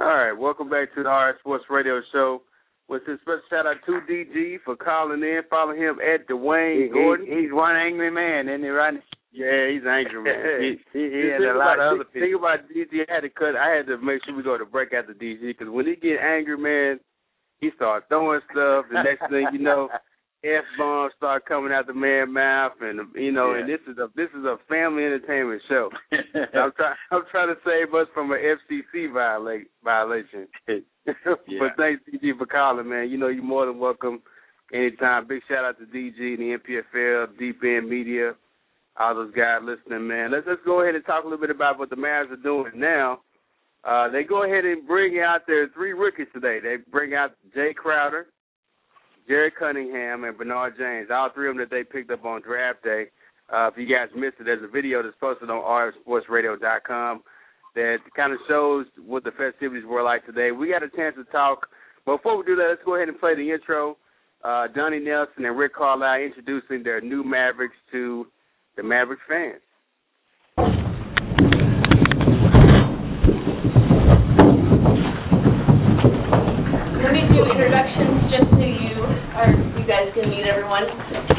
[0.00, 2.42] All right, welcome back to the RF Sports Radio Show.
[2.88, 5.40] With a special shout out to DG for calling in.
[5.50, 7.26] Follow him at Dwayne He- Gordon.
[7.26, 9.02] he- he's one angry man, isn't he, Rodney?
[9.30, 10.60] Yeah, he's angry man.
[10.94, 13.04] he, he, he and a lot about- of other think- Think about DG.
[13.10, 13.56] I had to cut.
[13.56, 16.18] I had to make sure we go to break after DG because when he get
[16.20, 17.00] angry, man,
[17.60, 18.86] he start throwing stuff.
[18.90, 19.90] The next thing you know,
[20.44, 24.08] f bombs start coming out the man mouth, and you know, and this is a
[24.14, 25.90] this is a family entertainment show.
[26.12, 26.96] I'm trying.
[27.10, 30.46] I'm trying to save us from an FCC viola- violation.
[31.06, 33.10] but thanks, DG, for calling, man.
[33.10, 34.22] You know, you're more than welcome
[34.72, 35.26] anytime.
[35.26, 38.34] Big shout out to DG and the NPFL, Deep End Media,
[38.98, 40.30] all those guys listening, man.
[40.30, 42.72] Let's let's go ahead and talk a little bit about what the Mavs are doing
[42.76, 43.20] now.
[43.84, 46.58] Uh, they go ahead and bring out their three rookies today.
[46.62, 48.26] They bring out Jae Crowder,
[49.28, 51.08] Jared Cunningham, and Bernard James.
[51.12, 53.06] All three of them that they picked up on draft day.
[53.52, 57.22] Uh, if you guys missed it, there's a video that's posted on rsportsradio.com
[57.74, 60.50] that kind of shows what the festivities were like today.
[60.50, 61.68] We got a chance to talk.
[62.04, 63.96] Before we do that, let's go ahead and play the intro.
[64.42, 68.26] Uh, Donnie Nelson and Rick Carlisle introducing their new Mavericks to
[68.76, 69.60] the Mavericks fans.
[76.98, 79.02] Let me do introductions just so you,
[79.38, 80.84] or you guys can meet everyone.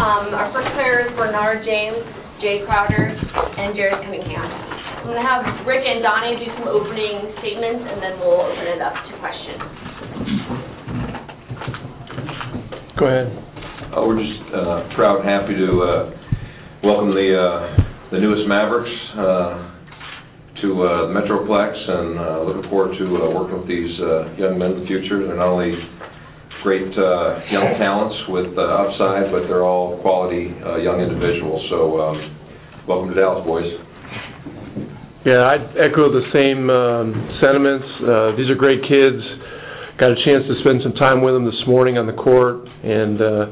[0.02, 2.02] Um, our first player is Bernard James,
[2.42, 4.42] Jae Crowder, and Jared Cunningham.
[4.42, 8.66] I'm going to have Rick and Donnie do some opening statements, and then we'll open
[8.74, 9.62] it up to questions.
[12.98, 13.30] Go ahead.
[13.94, 16.02] Uh, we're just uh, proud and happy to uh,
[16.82, 17.62] welcome the uh,
[18.10, 19.78] the newest Mavericks uh,
[20.66, 24.58] to uh, the Metroplex, and uh, looking forward to uh, working with these uh, young
[24.58, 25.22] men in the future.
[25.22, 25.78] They're not only
[26.64, 31.64] great uh, young talents with uh, upside, but they're all quality uh, young individuals.
[31.70, 32.18] So, um,
[32.88, 33.70] welcome to Dallas, boys.
[35.26, 37.12] Yeah, I'd echo the same um,
[37.44, 37.86] sentiments.
[38.00, 39.20] Uh, these are great kids.
[40.00, 43.20] Got a chance to spend some time with them this morning on the court, and
[43.20, 43.46] uh,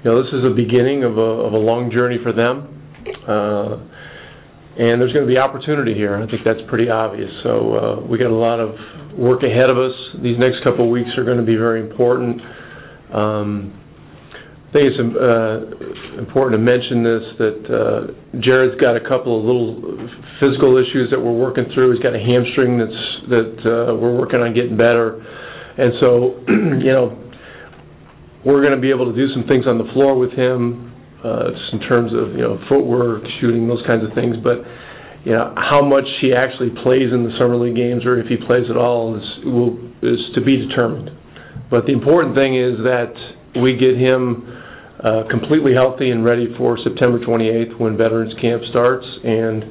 [0.00, 2.72] you know this is a beginning of a of a long journey for them.
[3.28, 3.84] Uh,
[4.78, 6.14] and there's going to be opportunity here.
[6.14, 7.30] I think that's pretty obvious.
[7.42, 8.78] So uh, we got a lot of
[9.18, 9.94] work ahead of us.
[10.22, 12.40] These next couple of weeks are going to be very important.
[13.10, 13.74] Um,
[14.68, 18.00] I think it's uh, important to mention this that uh,
[18.38, 19.80] Jared's got a couple of little
[20.38, 21.96] physical issues that we're working through.
[21.96, 25.24] He's got a hamstring that's that uh, we're working on getting better,
[25.80, 26.44] and so
[26.84, 27.16] you know
[28.44, 30.87] we're going to be able to do some things on the floor with him,
[31.24, 34.36] uh, just in terms of you know footwork, shooting, those kinds of things.
[34.42, 34.62] But
[35.26, 38.36] you know how much he actually plays in the summer league games, or if he
[38.36, 41.10] plays at all, is will is to be determined.
[41.70, 43.12] But the important thing is that
[43.60, 44.46] we get him
[45.02, 49.62] uh, completely healthy and ready for September 28th when Veterans Camp starts, and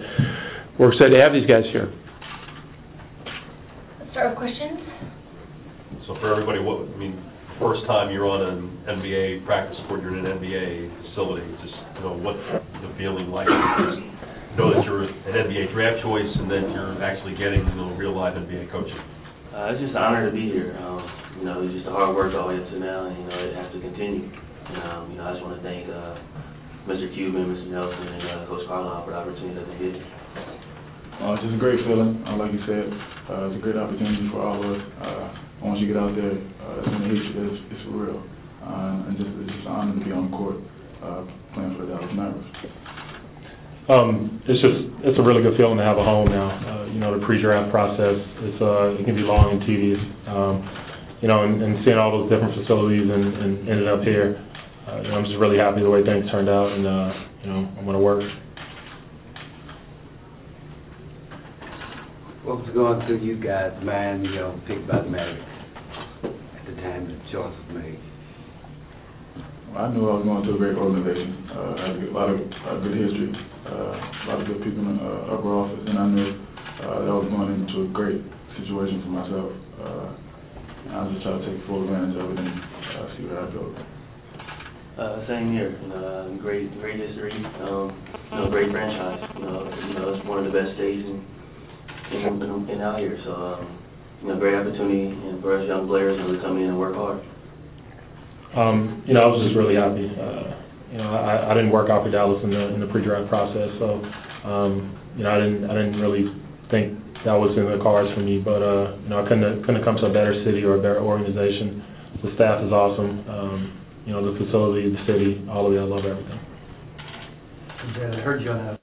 [0.79, 1.91] we're excited to have these guys here.
[3.99, 4.79] Let's start with questions.
[6.07, 7.19] So for everybody, what, I mean,
[7.59, 11.45] first time you're on an NBA practice court, you're in an NBA facility.
[11.61, 12.41] Just you know, what's
[12.81, 13.49] the feeling like?
[13.49, 14.01] Just
[14.57, 18.13] know that you're an NBA draft choice, and that you're actually getting you know real
[18.13, 18.97] live NBA coaching.
[19.53, 20.77] Uh, it's just an honor to be here.
[20.77, 21.01] Um,
[21.41, 23.25] you know, it's just the hard work all the way up to now, and you
[23.25, 24.29] know, it has to continue.
[24.29, 26.17] And um, you know, I just want to thank uh,
[26.89, 27.09] Mr.
[27.13, 27.69] Cuban, Mr.
[27.73, 29.95] Nelson, and uh, Coach Carlisle for the opportunity that they did.
[31.17, 32.21] Uh, it's just a great feeling.
[32.29, 32.85] Uh, like you said,
[33.33, 34.81] uh, it's a great opportunity for all of us.
[35.01, 37.17] Uh, once you get out there, uh, it's you.
[37.49, 38.21] It's, it's for real.
[38.61, 40.59] Uh, and just, it's just an honor to be on court
[41.01, 41.23] uh,
[41.55, 42.51] playing for the Dallas Mavericks.
[43.87, 46.51] Um, it's just it's a really good feeling to have a home now.
[46.51, 50.03] Uh, you know, the pre-draft process it's uh, it can be long and tedious.
[50.27, 50.55] Um,
[51.23, 54.37] you know, and, and seeing all those different facilities and, and ended up here,
[54.85, 57.09] uh, you know, I'm just really happy the way things turned out, and uh,
[57.41, 58.21] you know, I'm to work.
[62.47, 65.43] What was going through you guys' mind, you know, picked by the Mavericks
[66.23, 67.99] at the time the choice was made?
[69.75, 71.43] Well, I knew I was going to a great organization.
[71.51, 73.35] Uh, I had a lot of uh, good history,
[73.67, 76.31] uh, a lot of good people in the uh, upper office, and I knew
[76.87, 78.23] uh, that I was going into a great
[78.63, 79.51] situation for myself.
[79.83, 80.07] Uh,
[80.87, 83.47] and I just trying to take full advantage of it and uh, see where I
[83.51, 83.63] go.
[84.95, 85.75] Uh, same here.
[85.83, 87.35] You know, uh, great, great history.
[87.59, 87.91] Um,
[88.31, 89.19] you know, great franchise.
[89.35, 91.36] You know, you know, it's one of the best states in
[92.11, 93.19] in, in, in out here.
[93.25, 93.79] So, um,
[94.21, 96.79] you know, great opportunity and for us young players you know, to come in and
[96.79, 97.21] work hard.
[98.55, 100.07] Um, you know, I was just really happy.
[100.09, 100.57] Uh,
[100.89, 103.69] you know, I, I didn't work out for Dallas in the in the pre-draft process,
[103.77, 104.01] so
[104.47, 106.31] um, you know, I didn't I didn't really
[106.71, 106.95] think
[107.27, 108.39] that was in the cards for me.
[108.39, 110.79] But uh, you know, I couldn't have, couldn't have come to a better city or
[110.79, 111.83] a better organization.
[112.23, 113.21] The staff is awesome.
[113.29, 113.59] Um,
[114.07, 115.83] you know, the facility, the city, all of it.
[115.83, 116.39] I love everything.
[117.77, 118.76] I heard you on that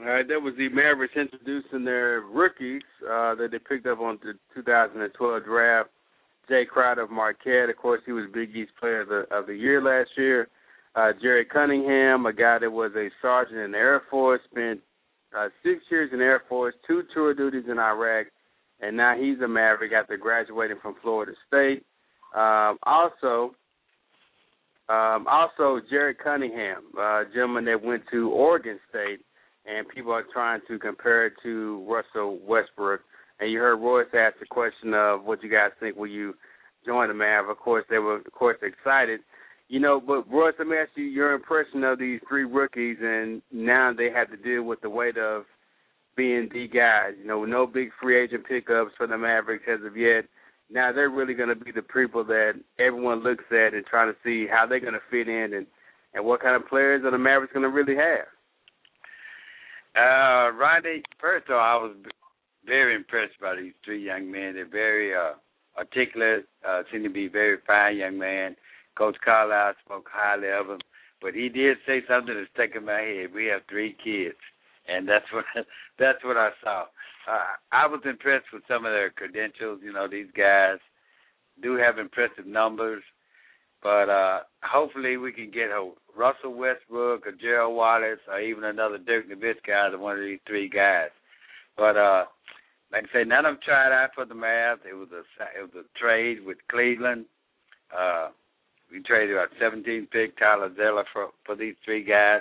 [0.00, 4.18] all right, that was the Mavericks introducing their rookies uh, that they picked up on
[4.22, 5.90] the 2012 draft.
[6.50, 9.54] Jae Crowder of Marquette, of course, he was Big East Player of the, of the
[9.54, 10.48] Year last year.
[10.94, 14.80] Uh, Jerry Cunningham, a guy that was a sergeant in the Air Force, spent
[15.36, 18.26] uh, six years in the Air Force, two tour duties in Iraq,
[18.80, 21.84] and now he's a Maverick after graduating from Florida State.
[22.34, 23.54] Um, also,
[24.88, 29.20] um, also Jared Cunningham, uh, gentleman that went to Oregon State
[29.68, 33.00] and people are trying to compare it to Russell Westbrook.
[33.40, 36.34] And you heard Royce ask the question of what you guys think will you
[36.86, 37.48] join the Mav.
[37.48, 39.20] Of course, they were of course excited.
[39.68, 43.42] You know, but Royce, let me ask you your impression of these three rookies, and
[43.52, 45.44] now they have to deal with the weight of
[46.16, 47.14] being the guys.
[47.20, 50.24] You know, no big free agent pickups for the Mavericks as of yet.
[50.70, 54.18] Now they're really going to be the people that everyone looks at and trying to
[54.24, 55.66] see how they're going to fit in and
[56.14, 58.26] and what kind of players are the Mavericks going to really have.
[59.96, 61.96] Uh, Rodney, first of all, I was
[62.64, 64.54] very impressed by these three young men.
[64.54, 65.32] They're very uh,
[65.76, 68.56] articulate, uh, seem to be very fine young man.
[68.96, 70.80] Coach Carlisle spoke highly of them,
[71.22, 73.32] but he did say something that stuck in my head.
[73.32, 74.38] We have three kids,
[74.88, 75.44] and that's what
[75.98, 76.84] that's what I saw.
[77.30, 79.80] Uh, I was impressed with some of their credentials.
[79.82, 80.78] You know, these guys
[81.62, 83.02] do have impressive numbers.
[83.82, 88.98] But uh, hopefully we can get a Russell Westbrook or Gerald Wallace or even another
[88.98, 91.10] Dirk Nowitzki of one of these three guys.
[91.76, 92.24] But uh,
[92.92, 94.84] like I say, none of them tried out for the Mavs.
[94.88, 95.20] It was a
[95.58, 97.26] it was a trade with Cleveland.
[97.96, 98.28] Uh,
[98.90, 102.40] we traded our 17th pick Tyler Zeller for for these three guys,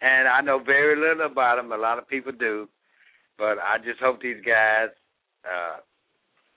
[0.00, 1.70] and I know very little about them.
[1.70, 2.68] A lot of people do,
[3.38, 4.88] but I just hope these guys
[5.44, 5.78] uh,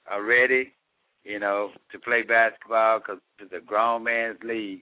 [0.10, 0.74] are ready
[1.28, 4.82] you know, to play basketball because it's a grown man's league,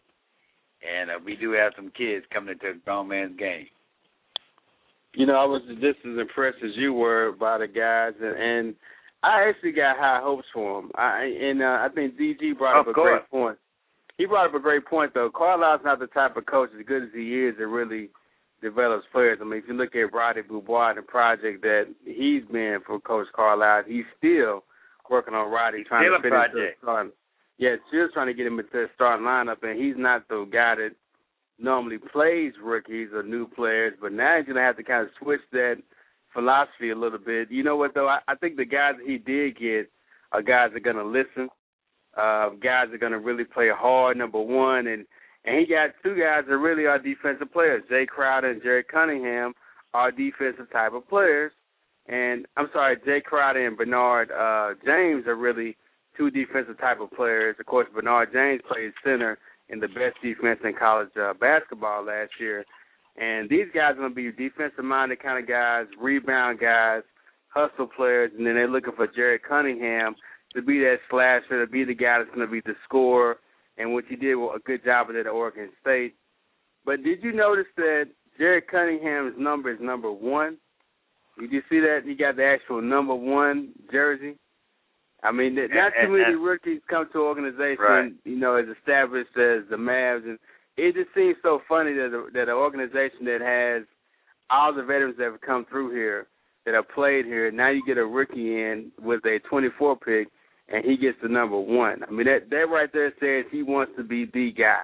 [0.87, 3.65] and uh, we do have some kids coming into a grown man's game.
[5.13, 8.75] You know, I was just as impressed as you were by the guys, and, and
[9.23, 10.91] I actually got high hopes for them.
[10.95, 13.21] I and uh, I think DG brought of up a course.
[13.21, 13.57] great point.
[14.17, 15.31] He brought up a great point though.
[15.35, 18.09] Carlisle's not the type of coach, as good as he is, that really
[18.61, 19.39] develops players.
[19.41, 22.99] I mean, if you look at Roddy Beaubois and the project that he's been for
[22.99, 24.63] Coach Carlisle, he's still
[25.09, 27.11] working on Roddy, trying Still to fit into the starting.
[27.57, 30.75] Yeah, still trying to get him into the starting lineup, and he's not the guy
[30.75, 30.91] that
[31.57, 33.93] normally plays rookies or new players.
[34.01, 35.75] But now he's gonna have to kind of switch that
[36.33, 37.51] philosophy a little bit.
[37.51, 38.07] You know what though?
[38.07, 39.89] I, I think the guys he did get
[40.31, 41.49] are guys that are gonna listen.
[42.17, 44.17] Uh, guys that are gonna really play hard.
[44.17, 45.05] Number one, and
[45.45, 47.83] and he got two guys that really are defensive players.
[47.91, 49.53] Jae Crowder and Jerry Cunningham
[49.93, 51.51] are defensive type of players.
[52.07, 55.75] And I'm sorry, Jae Crowder and Bernard uh, James are really
[56.17, 57.55] two defensive type of players.
[57.59, 59.37] Of course, Bernard James played center
[59.69, 62.63] in the best defense in college uh, basketball last year.
[63.17, 67.01] And these guys are going to be defensive minded kind of guys, rebound guys,
[67.47, 70.15] hustle players, and then they're looking for Jared Cunningham
[70.53, 73.37] to be that slasher, to be the guy that's going to be the scorer,
[73.77, 76.15] and which he did a good job of it at Oregon State.
[76.85, 80.57] But did you notice that Jared Cunningham's number is number one?
[81.39, 82.01] Did you see that?
[82.05, 84.35] He got the actual number one jersey.
[85.23, 88.11] I mean, not too many rookies come to organization, Right.
[88.25, 90.37] you know, as established as the Mavs, and
[90.77, 93.87] it just seems so funny that a, that an organization that has
[94.49, 96.27] all the veterans that have come through here,
[96.65, 100.27] that have played here, now you get a rookie in with a 24 pick,
[100.69, 102.03] and he gets the number one.
[102.07, 104.81] I mean, that that right there says he wants to be the guy,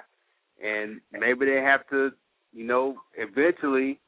[0.63, 2.11] and maybe they have to,
[2.51, 3.99] you know, eventually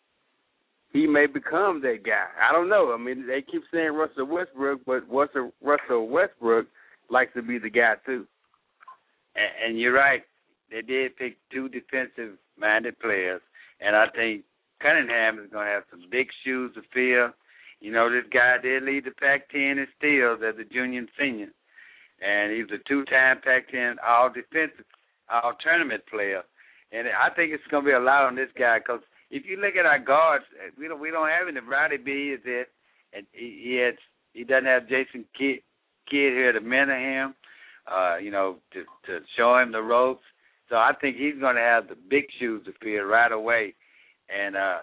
[0.93, 2.27] he may become that guy.
[2.39, 2.93] I don't know.
[2.93, 6.67] I mean, they keep saying Russell Westbrook, but Russell Russell Westbrook
[7.09, 8.25] likes to be the guy too.
[9.35, 10.21] And, and you're right.
[10.71, 13.41] They did pick two defensive-minded players,
[13.81, 14.43] and I think
[14.81, 17.33] Cunningham is going to have some big shoes to fill.
[17.79, 21.49] You know, this guy did lead the Pac-10 in steals as a junior and senior,
[22.25, 24.85] and he was a two-time Pac-10 All-Defensive,
[25.29, 26.41] All-Tournament player.
[26.91, 29.01] And I think it's going to be a lot on this guy because
[29.33, 30.45] if you look at our guards,
[30.77, 31.59] we don't we don't have any.
[31.59, 32.67] Roddy B is it,
[33.13, 33.95] and he, he had
[34.33, 35.59] he doesn't have Jason Kidd,
[36.07, 37.33] Kidd here to mentor him,
[37.91, 40.23] uh, you know, to to show him the ropes.
[40.69, 43.73] So I think he's going to have the big shoes to fill right away,
[44.29, 44.79] and uh,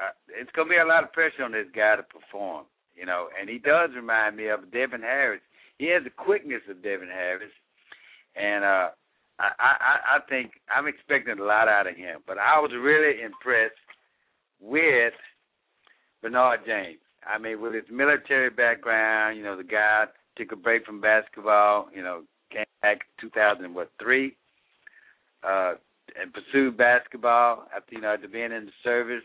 [0.00, 2.66] uh, it's going to be a lot of pressure on this guy to perform,
[2.96, 3.28] you know.
[3.38, 5.40] And he does remind me of Devin Harris.
[5.78, 7.54] He has the quickness of Devin Harris,
[8.34, 8.88] and uh,
[9.38, 12.20] I, I I think I'm expecting a lot out of him.
[12.26, 13.78] But I was really impressed
[14.60, 15.14] with
[16.22, 16.98] Bernard James.
[17.26, 21.88] I mean, with his military background, you know, the guy took a break from basketball,
[21.94, 24.36] you know, came back in 2003,
[25.42, 25.72] uh,
[26.20, 29.24] and pursued basketball after, you know, after being in the service.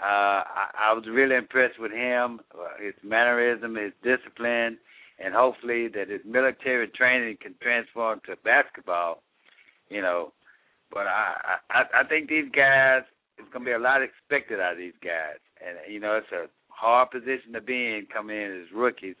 [0.00, 4.78] Uh, I, I was really impressed with him, uh, his mannerism, his discipline,
[5.18, 9.22] and hopefully that his military training can transform to basketball.
[9.94, 10.32] You know,
[10.90, 13.02] but I I, I think these guys,
[13.38, 16.32] it's going to be a lot expected out of these guys, and you know, it's
[16.32, 19.14] a hard position to be in coming in as rookies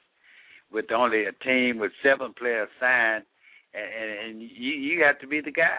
[0.72, 3.24] with only a team with seven players signed,
[3.72, 5.78] and, and, and you you have to be the guy.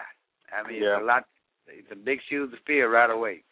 [0.56, 0.94] I mean, Yeah.
[0.96, 1.24] it's a lot,
[1.66, 3.42] it's a big shoes to fill right away.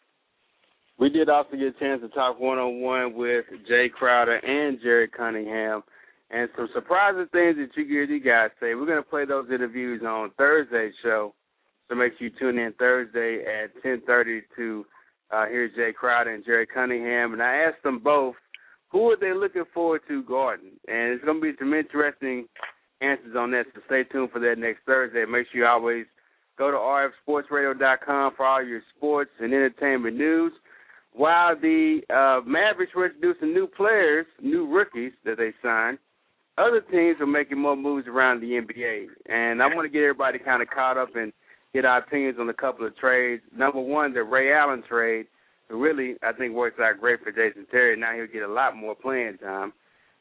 [0.97, 4.79] We did also get a chance to talk one on one with Jae Crowder and
[4.81, 5.83] Jared Cunningham,
[6.31, 8.75] and some surprising things that you hear you guys say.
[8.75, 11.33] We're going to play those interviews on Thursday's show,
[11.87, 14.85] so make sure you tune in Thursday at 10:30 to
[15.31, 17.33] uh, hear Jae Crowder and Jerry Cunningham.
[17.33, 18.35] And I asked them both
[18.89, 22.47] who are they looking forward to guarding, and it's going to be some interesting
[23.01, 23.65] answers on that.
[23.73, 25.25] So stay tuned for that next Thursday.
[25.25, 26.05] Make sure you always
[26.57, 30.53] go to rfsportsradio.com for all your sports and entertainment news.
[31.11, 35.97] While the uh, Mavericks were introducing new players, new rookies that they signed,
[36.57, 39.07] other teams are making more moves around the NBA.
[39.27, 41.33] And I want to get everybody kind of caught up and
[41.73, 43.43] get our opinions on a couple of trades.
[43.55, 45.27] Number one, the Ray Allen trade,
[45.69, 47.97] really I think works out great for Jason Terry.
[47.97, 49.73] Now he'll get a lot more playing time.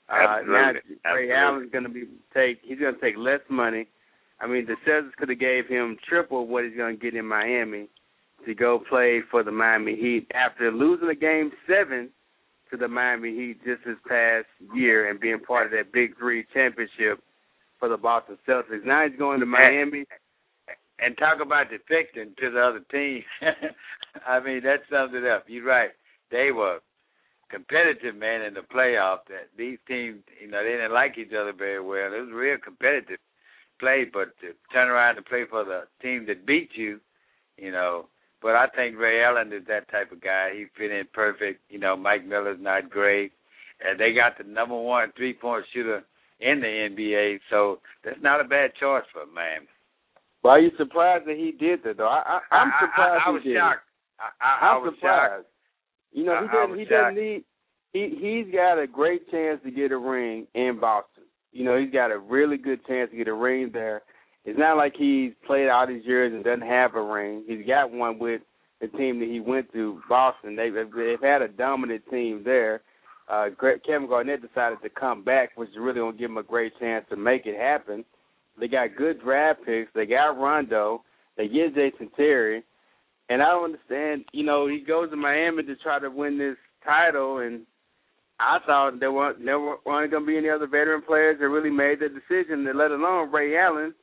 [0.09, 0.97] Uh, now Absolutely.
[1.05, 2.05] Ray Allen's going to be
[2.35, 2.59] take.
[2.63, 3.87] He's going to take less money.
[4.41, 7.27] I mean, the Celtics could have gave him triple what he's going to get in
[7.27, 7.89] Miami
[8.45, 12.11] to go play for the Miami Heat after losing a game seven
[12.75, 16.45] to the Miami Heat just this past year and being part of that Big Three
[16.53, 17.23] championship
[17.79, 18.85] for the Boston Celtics.
[18.85, 20.05] Now he's going to Miami.
[21.01, 23.23] And talk about defecting to the other team.
[24.27, 25.45] I mean, that sums it up.
[25.49, 25.91] You're right.
[26.31, 26.79] They were
[27.51, 29.27] competitive, man, in the playoffs.
[29.29, 32.13] That these teams, you know, they didn't like each other very well.
[32.15, 33.19] It was real competitive
[33.81, 37.01] play, but to turn around and play for the team that beat you,
[37.57, 38.07] you know.
[38.43, 40.51] But I think Ray Allen is that type of guy.
[40.55, 41.61] He fit in perfect.
[41.71, 43.33] You know, Mike Miller's not great,
[43.85, 46.05] and they got the number one three point shooter
[46.41, 49.67] in the NBA, so that's not a bad choice for Miami.
[50.43, 52.09] Well, are you surprised that he did that though?
[52.09, 53.59] I, I, I'm surprised I, I, I was he did.
[53.59, 53.87] shocked.
[54.21, 55.33] I, I, I I'm was surprised.
[55.45, 55.51] shocked.
[56.13, 56.79] You know, he I doesn't.
[56.79, 56.91] He shocked.
[56.91, 57.45] doesn't need.
[57.93, 61.25] He he's got a great chance to get a ring in Boston.
[61.53, 64.03] You know, he's got a really good chance to get a ring there.
[64.45, 67.45] It's not like he's played all these years and doesn't have a ring.
[67.47, 68.43] He's got one with
[68.81, 70.57] the team that he went to, Boston.
[70.57, 72.83] They've they've had a dominant team there.
[73.27, 73.47] Uh,
[73.87, 76.79] Kevin Garnett decided to come back, which is really going to give him a great
[76.79, 78.05] chance to make it happen.
[78.61, 79.91] They got good draft picks.
[79.95, 81.03] They got Rondo.
[81.37, 82.63] They get Jason Terry.
[83.31, 86.57] And I don't understand, you know, he goes to Miami to try to win this
[86.85, 87.63] title, and
[88.39, 91.71] I thought there weren't there weren't going to be any other veteran players that really
[91.71, 93.95] made the decision, let alone Ray Allen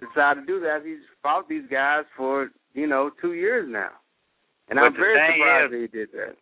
[0.00, 0.82] decided to do that.
[0.84, 3.90] He's fought these guys for you know two years now,
[4.68, 6.36] and But I'm very surprised is- that he did that.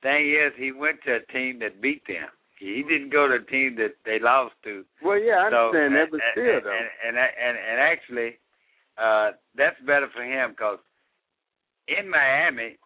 [0.00, 2.28] Thing is, he went to a team that beat them.
[2.60, 4.84] He didn't go to a team that they lost to.
[5.02, 6.70] Well, yeah, I So, understand that, but and- still, and, though.
[6.70, 8.38] And and and, and actually,
[8.96, 10.78] uh, that's better for him because
[11.88, 12.78] in Miami,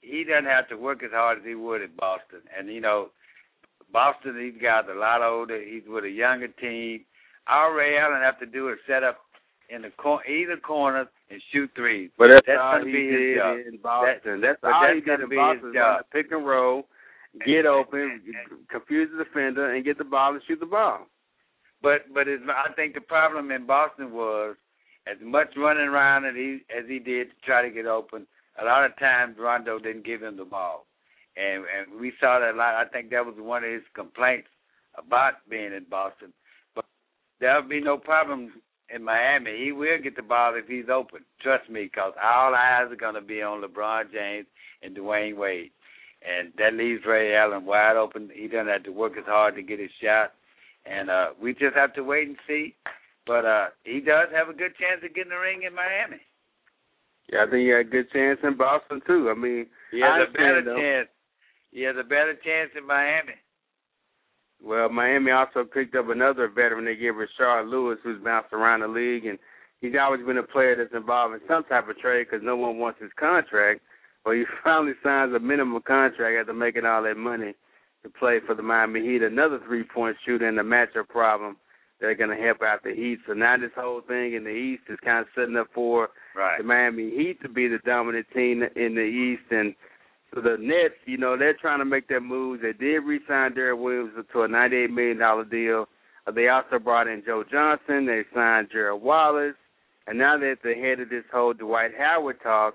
[0.00, 2.40] he doesn't have to work as hard as he would in Boston.
[2.56, 3.10] And you know,
[3.92, 5.60] Boston, these guys are a lot older.
[5.60, 7.04] He's with a younger team.
[7.48, 9.18] All Ray Allen have to do is set up
[9.68, 12.10] in the cor- either corner and shoot threes.
[12.18, 13.56] But that's, that's all he be his did job.
[13.66, 14.40] in Boston.
[14.40, 15.66] That- that's all he did in Boston.
[15.66, 16.04] his job.
[16.12, 16.86] pick and roll,
[17.46, 18.22] get open,
[18.70, 21.06] confuse the defender, and get the ball and shoot the ball.
[21.82, 24.56] But but it's, I think the problem in Boston was
[25.06, 28.26] as much running around as he as he did to try to get open.
[28.60, 30.86] A lot of times Rondo didn't give him the ball,
[31.36, 32.74] and and we saw that a lot.
[32.74, 34.48] I think that was one of his complaints
[34.96, 36.32] about being in Boston.
[37.42, 38.52] There'll be no problem
[38.88, 39.64] in Miami.
[39.64, 41.24] He will get the ball if he's open.
[41.42, 44.46] Trust me, because all eyes are going to be on LeBron James
[44.82, 45.72] and Dwyane Wade,
[46.22, 48.30] and that leaves Ray Allen wide open.
[48.32, 50.32] He doesn't have to work as hard to get his shot
[50.84, 52.74] and uh we just have to wait and see.
[53.26, 56.20] But uh he does have a good chance of getting the ring in Miami.
[57.32, 59.30] Yeah, I think he had a good chance in Boston too.
[59.30, 60.76] I mean, He has a better though.
[60.76, 61.08] chance.
[61.70, 63.38] He has a better chance in Miami.
[64.64, 68.88] Well, Miami also picked up another veteran they gave Rashard Lewis, who's bounced around the
[68.88, 69.38] league, and
[69.80, 72.78] he's always been a player that's involved in some type of trade because no one
[72.78, 73.80] wants his contract.
[74.24, 77.54] Well, he finally signs a minimum contract after making all that money
[78.04, 79.22] to play for the Miami Heat.
[79.22, 81.56] Another three-point shooter and a matchup problem
[82.00, 83.18] they're going to help out the Heat.
[83.26, 86.58] So now this whole thing in the East is kind of setting up for Right.
[86.58, 89.42] the Miami Heat to be the dominant team in the East.
[89.50, 89.74] And
[90.34, 92.62] so the Nets, you know, they're trying to make their moves.
[92.62, 95.86] They did re-sign Deron Williams to a $98 million deal.
[96.26, 98.06] Uh, they also brought in Joe Johnson.
[98.06, 99.54] They signed Gerald Wallace.
[100.06, 102.74] And now they're at the head of this whole Dwight Howard talk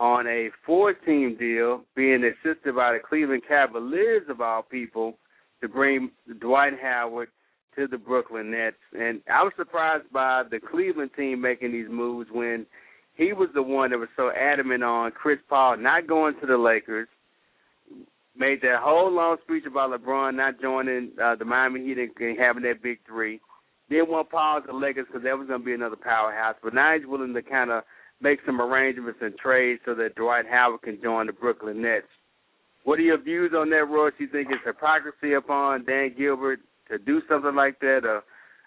[0.00, 5.18] on a four-team deal, being assisted by the Cleveland Cavaliers, of all people,
[5.60, 7.28] to bring Dwight Howard
[7.76, 8.76] to the Brooklyn Nets.
[8.92, 12.66] And I was surprised by the Cleveland team making these moves when
[13.14, 16.56] he was the one that was so adamant on Chris Paul not going to the
[16.56, 17.08] Lakers.
[18.36, 22.64] Made that whole long speech about LeBron not joining uh, the Miami Heat and having
[22.64, 23.40] that big three.
[23.88, 26.56] Didn't want Paul to the Lakers because that was going to be another powerhouse.
[26.60, 27.84] But now he's willing to kind of
[28.20, 32.06] make some arrangements and trades so that Dwight Howard can join the Brooklyn Nets.
[32.82, 34.10] What are your views on that, Roy?
[34.10, 36.58] Do you think it's hypocrisy upon Dan Gilbert
[36.90, 38.22] to do something like that, or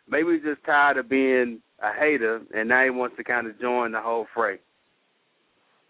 [0.08, 3.60] maybe he's just tired of being a hater and now he wants to kind of
[3.60, 4.60] join the whole fray?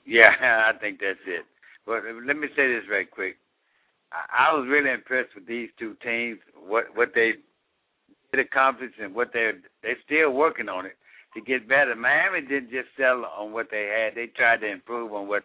[0.05, 1.45] Yeah, I think that's it.
[1.85, 3.38] But let me say this very quick.
[4.11, 7.33] I, I was really impressed with these two teams, what what they
[8.31, 10.97] did accomplish and what they're they're still working on it
[11.33, 11.95] to get better.
[11.95, 15.43] Miami didn't just settle on what they had; they tried to improve on what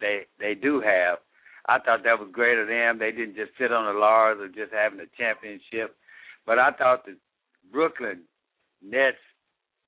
[0.00, 1.18] they they do have.
[1.66, 2.98] I thought that was great of them.
[2.98, 5.96] They didn't just sit on the laurels of just having a championship,
[6.46, 7.16] but I thought the
[7.70, 8.22] Brooklyn
[8.82, 9.18] Nets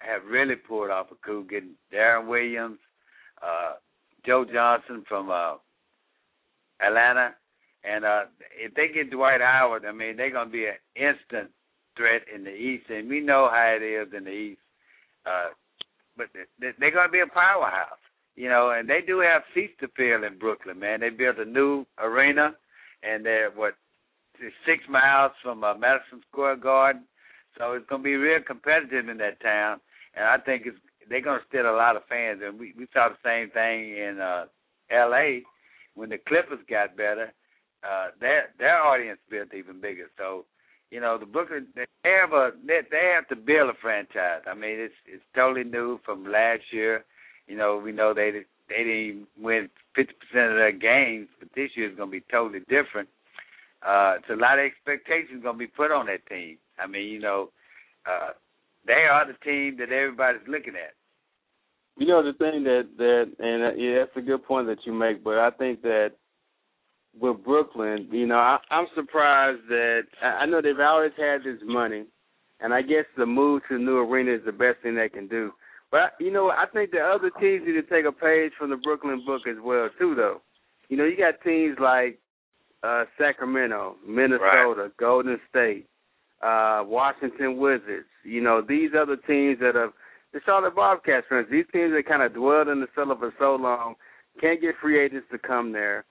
[0.00, 2.78] have really pulled off a coup, getting Deron Williams,
[3.42, 3.74] uh,
[4.26, 5.54] Joe Johnson from uh,
[6.84, 7.34] Atlanta,
[7.84, 8.22] and uh,
[8.58, 11.50] if they get Dwight Howard, I mean they're gonna be an instant
[11.96, 14.60] threat in the East, and we know how it is in the East.
[15.26, 15.48] Uh,
[16.16, 17.98] but they- they're gonna be a powerhouse,
[18.36, 21.00] you know, and they do have seats to fill in Brooklyn, man.
[21.00, 22.56] They built a new arena,
[23.02, 23.74] and they're what
[24.64, 27.06] six miles from uh, Madison Square Garden,
[27.58, 29.80] so it's gonna be real competitive in that town,
[30.14, 33.08] and I think it's they're gonna steal a lot of fans, and we we saw
[33.08, 34.44] the same thing in uh,
[34.90, 35.42] L.A.
[35.94, 37.32] when the Clippers got better.
[37.82, 40.10] Uh, their their audience built even bigger.
[40.18, 40.44] So,
[40.90, 44.42] you know, the Brooklyn they have a they, they have to build a franchise.
[44.46, 47.04] I mean, it's it's totally new from last year.
[47.48, 48.30] You know, we know they
[48.68, 52.60] they didn't win fifty percent of their games, but this year is to be totally
[52.68, 53.08] different.
[53.82, 56.58] Uh, it's a lot of expectations to be put on that team.
[56.78, 57.50] I mean, you know,
[58.06, 58.30] uh,
[58.86, 60.94] they are the team that everybody's looking at.
[61.96, 64.92] You know the thing that that and uh, yeah, that's a good point that you
[64.92, 65.22] make.
[65.22, 66.12] But I think that
[67.18, 71.60] with Brooklyn, you know, I, I'm surprised that I, I know they've always had this
[71.62, 72.04] money,
[72.60, 75.28] and I guess the move to the new arena is the best thing they can
[75.28, 75.52] do.
[75.90, 78.76] But you know, I think the other teams need to take a page from the
[78.76, 80.40] Brooklyn book as well too, though.
[80.88, 82.18] You know, you got teams like
[82.82, 85.86] uh Sacramento, Minnesota, Golden State,
[86.42, 88.06] uh Washington Wizards.
[88.24, 89.92] You know, these other teams that have
[90.32, 93.32] the Charlotte Bobcats, for instance, these teams that kind of dwelled in the cellar for
[93.38, 93.94] so long
[94.40, 96.04] can't get free agents to come there.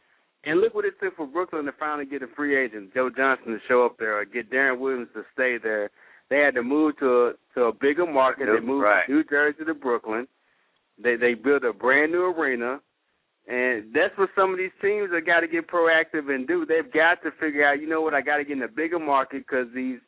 [0.45, 3.53] And look what it took for Brooklyn to finally get a free agent, Joe Johnson,
[3.53, 5.89] to show up there, or get Deron Williams to stay there.
[6.29, 8.45] They had to move to a to a bigger market.
[8.45, 9.05] They moved Right.
[9.05, 10.27] from New Jersey to Brooklyn.
[11.01, 12.81] They they built a brand new arena,
[13.47, 16.65] And that's what some of these teams have got to get proactive and do.
[16.65, 18.99] They've got to figure out, you know what, I got to get in a bigger
[18.99, 19.99] market because these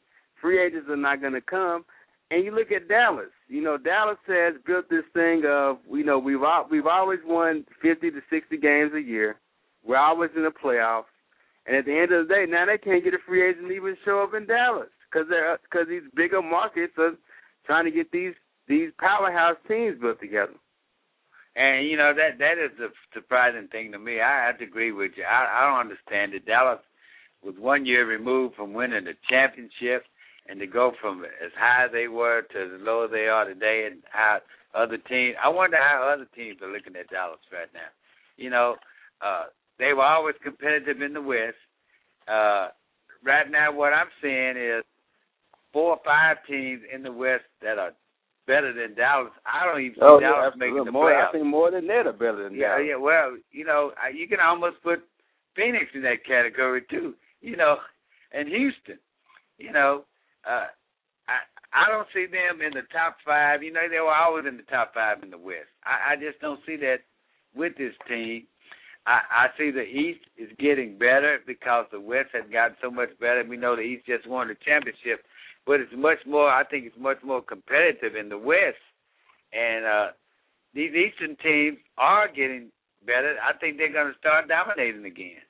[0.41, 1.85] free agents are not going to come.
[2.31, 3.29] And you look at Dallas.
[3.47, 6.39] You know, Dallas has built this thing of, you know, we've
[6.69, 9.35] we've always won 50 to 60 games a year.
[9.83, 11.11] We're always in the playoffs.
[11.65, 13.73] And at the end of the day, now they can't get a free agent to
[13.73, 17.13] even show up in Dallas because they're because these bigger markets are
[17.65, 18.33] trying to get these
[18.67, 20.55] these powerhouse teams built together.
[21.55, 24.21] And you know that that is the surprising thing to me.
[24.21, 25.23] I have to agree with you.
[25.23, 26.45] I, I don't understand it.
[26.45, 26.79] Dallas
[27.43, 30.05] was one year removed from winning the championship,
[30.51, 33.45] and to go from as high as they were to as low as they are
[33.45, 34.39] today, and how
[34.75, 35.35] other teams.
[35.43, 37.87] I wonder how other teams are looking at Dallas right now.
[38.35, 38.75] You know,
[39.25, 39.45] uh,
[39.79, 41.55] they were always competitive in the West.
[42.27, 42.67] Uh,
[43.23, 44.83] right now, what I'm seeing is
[45.71, 47.91] four or five teams in the West that are
[48.45, 49.31] better than Dallas.
[49.45, 51.29] I don't even see oh, Dallas yeah, making the more, playoffs.
[51.29, 52.85] I think more than that are better than yeah, Dallas.
[52.89, 52.97] yeah.
[52.97, 54.99] Well, you know, you can almost put
[55.55, 57.13] Phoenix in that category too.
[57.39, 57.77] You know,
[58.33, 58.99] and Houston.
[59.57, 60.03] You know,
[60.47, 60.67] uh,
[61.27, 61.37] I
[61.73, 63.63] I don't see them in the top five.
[63.63, 65.71] You know, they were always in the top five in the West.
[65.83, 66.99] I, I just don't see that
[67.55, 68.47] with this team.
[69.07, 73.09] I, I see the East is getting better because the West has gotten so much
[73.19, 73.43] better.
[73.47, 75.25] We know the East just won the championship,
[75.65, 76.49] but it's much more.
[76.49, 78.83] I think it's much more competitive in the West,
[79.53, 80.07] and uh,
[80.73, 82.69] these Eastern teams are getting
[83.05, 83.37] better.
[83.41, 85.41] I think they're going to start dominating again.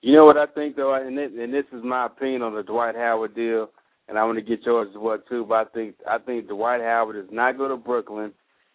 [0.00, 2.62] You know what I think though, and this, and this is my opinion on the
[2.62, 3.70] Dwight Howard deal,
[4.12, 5.46] and I want to get yours as well too.
[5.48, 8.34] But I think I think Dwight Howard does not go to Brooklyn.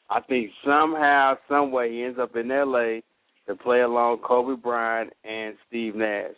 [0.10, 3.04] I think somehow, some way, he ends up in L.A.
[3.48, 6.32] to play along Kobe Bryant and Steve Nash.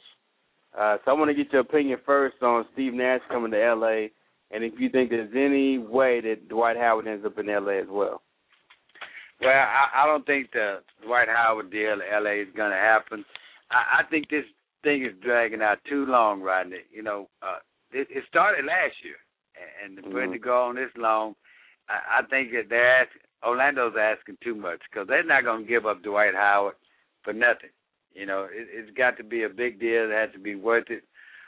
[0.78, 4.12] Uh, so I want to get your opinion first on Steve Nash coming to L.A.
[4.52, 7.80] and if you think there's any way that Dwight Howard ends up in L.A.
[7.80, 8.22] as well.
[9.40, 12.42] Well, I, I don't think the Dwight Howard deal in L.A.
[12.42, 13.24] is going to happen.
[13.72, 14.44] I, I think this
[14.84, 16.82] thing is dragging out too long, Rodney.
[16.92, 17.60] You know, uh,
[17.92, 19.18] it, it started last year,
[19.84, 21.36] and, and for it to go on this long,
[21.88, 25.70] I, I think that they're asking, Orlando's asking too much because they're not going to
[25.70, 26.76] give up Dwight Howard
[27.24, 27.72] for nothing.
[28.14, 30.10] You know, it, it's got to be a big deal.
[30.10, 31.04] It has to be worth it.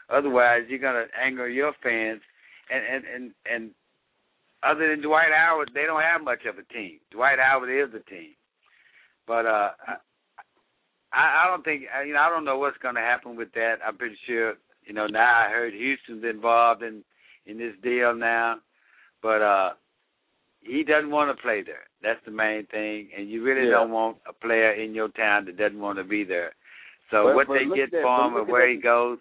[0.10, 2.22] Otherwise, you're going to anger your fans.
[2.70, 3.72] And and and and
[4.64, 7.00] other than Dwight Howard, they don't have much of a team.
[7.12, 8.32] Dwight Howard is the team.
[9.28, 9.72] But uh,
[11.12, 13.76] I I don't think you know I don't know what's going to happen with that.
[13.86, 14.56] I'm pretty sure
[14.86, 17.04] you know now I heard Houston's involved in
[17.46, 18.58] in this deal now,
[19.22, 19.70] but uh
[20.62, 21.88] he doesn't want to play there.
[22.04, 23.72] That's the main thing, and you really Yeah.
[23.72, 26.54] don't want a player in your town that doesn't want to be there.
[27.10, 29.18] So But- what but they get for him and where he goes,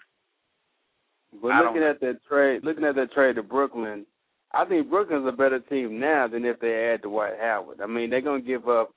[1.40, 4.04] But I looking at that trade, looking at that trade to Brooklyn,
[4.52, 7.80] I think Brooklyn's a better team now than if they add Dwight Howard.
[7.80, 8.92] I mean, they're gonna give up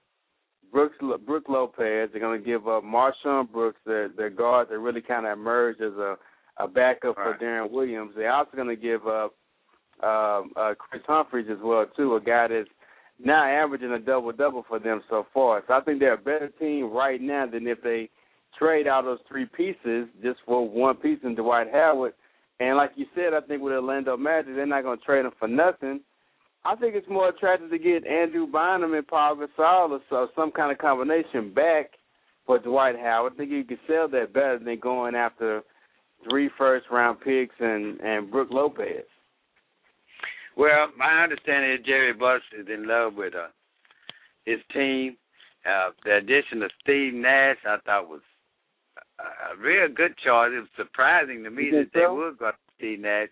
[0.71, 2.11] Brooks, Brook Lopez.
[2.11, 5.93] They're gonna give up MarShon Brooks, their their guard that really kind of emerged as
[5.93, 6.17] a
[6.57, 7.37] a backup Right.
[7.37, 8.13] for Deron Williams.
[8.15, 9.33] They're also gonna give up
[10.01, 12.69] um, uh, Kris Humphries as well too, a guy that's
[13.23, 15.63] now averaging a double double for them so far.
[15.67, 18.09] So I think they're a better team right now than if they
[18.57, 22.13] trade out those three pieces just for one piece in Dwight Howard.
[22.59, 25.31] And like you said, I think with Orlando Magic, they're not going to trade him
[25.39, 26.01] for nothing.
[26.65, 30.51] I think it's more attractive to get Andrew Bynum and Paul Gasol or so, some
[30.51, 31.91] kind of combination back
[32.45, 33.33] for Dwight Howard.
[33.33, 35.63] I think you could sell that better than going after
[36.29, 39.05] three first round picks and and Brook Lopez.
[40.55, 43.47] Well, my understanding is Jerry Buss is in love with uh,
[44.45, 45.17] his team.
[45.65, 48.21] Uh, the addition of Steve Nash, I thought was
[49.19, 50.51] a, a real good choice.
[50.53, 53.29] It was surprising to me that think they would go to Steve Nash.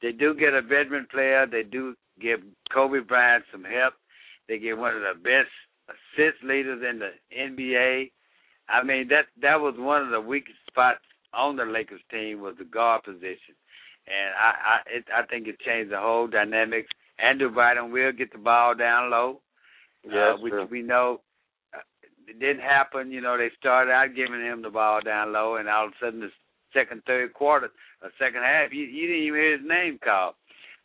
[0.00, 1.46] They do get a veteran player.
[1.46, 2.40] They do give
[2.72, 3.94] Kobe Bryant some help.
[4.48, 5.50] They get one of the best
[5.88, 8.10] assist leaders in the NBA.
[8.68, 11.00] I mean that that was one of the weakest spots
[11.34, 13.54] on the Lakers team was the guard position
[14.06, 16.88] and I I it, I think it changed the whole dynamics.
[17.18, 19.40] Andrew Bynum will get the ball down low,
[20.04, 20.68] Yeah, uh, which true.
[20.70, 21.20] we know
[21.74, 21.78] uh,
[22.26, 23.12] it didn't happen.
[23.12, 26.04] You know, they started out giving him the ball down low, and all of a
[26.04, 26.30] sudden, the
[26.72, 27.70] second, third quarter,
[28.02, 30.34] or second half, you, you didn't even hear his name called.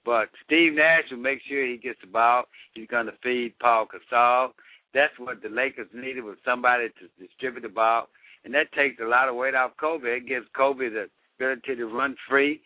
[0.05, 2.43] But Steve Nash will make sure he gets the ball.
[2.73, 4.51] He's going to feed Paul Gasol.
[4.93, 8.07] That's what the Lakers needed was somebody to distribute the ball,
[8.47, 10.07] and that takes a lot of weight off Kobe.
[10.07, 12.61] It gives Kobe the ability to run free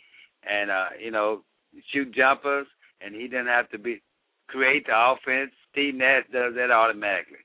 [0.48, 1.42] and uh, you know
[1.92, 2.68] shoot jumpers,
[3.04, 4.00] and he didn't have to be
[4.48, 5.52] create the offense.
[5.72, 7.42] Steve Nash does that automatically.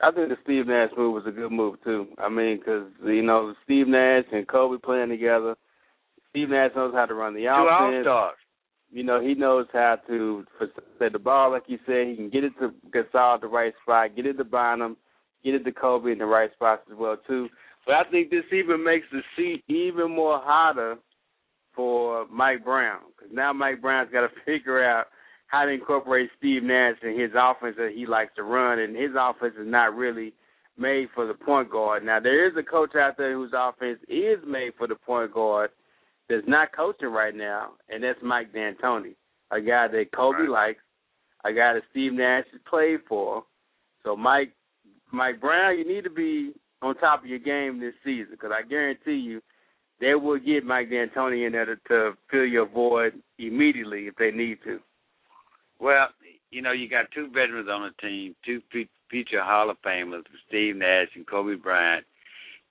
[0.00, 2.06] I think the Steve Nash move was a good move too.
[2.16, 5.54] I mean, because you know Steve Nash and Kobe playing together.
[6.30, 8.04] Steve Nash knows how to run the Two all offense.
[8.04, 8.36] stars.
[8.90, 12.08] You know, he knows how to facilitate the ball, like you said.
[12.08, 14.96] He can get it to Gasol at the right spot, get it to Bynum,
[15.44, 17.48] get it to Kobe in the right spots as well too.
[17.86, 20.96] But I think this even makes the seat even more hotter
[21.74, 25.06] for Mike Brown because now Mike Brown's got to figure out
[25.46, 29.10] how to incorporate Steve Nash in his offense that he likes to run, and his
[29.18, 30.32] offense is not really
[30.78, 32.04] made for the point guard.
[32.04, 35.70] Now there is a coach out there whose offense is made for the point guard
[36.28, 39.14] that's not coaching right now, and that's Mike D'Antoni,
[39.50, 40.48] a guy that Kobe right.
[40.48, 40.80] likes,
[41.44, 43.44] a guy that Steve Nash has played for.
[44.04, 44.52] So Mike,
[45.12, 48.66] Mike Brown, you need to be on top of your game this season because I
[48.66, 49.40] guarantee you
[50.00, 54.30] they will get Mike D'Antoni in there to, to fill your void immediately if they
[54.30, 54.80] need to.
[55.78, 56.08] Well,
[56.50, 58.60] you know, you got two veterans on the team, two
[59.10, 62.04] future Hall of Famers, Steve Nash and Kobe Bryant.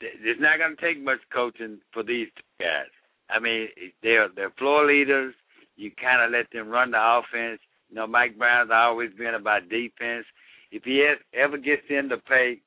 [0.02, 2.90] It's not going to take much coaching for these two guys.
[3.30, 3.68] I mean,
[4.04, 5.34] they're they're floor leaders.
[5.78, 7.62] You kind of let them run the offense.
[7.90, 10.26] You know, Mike Brown's always been about defense.
[10.72, 12.62] If he has, ever gets in to play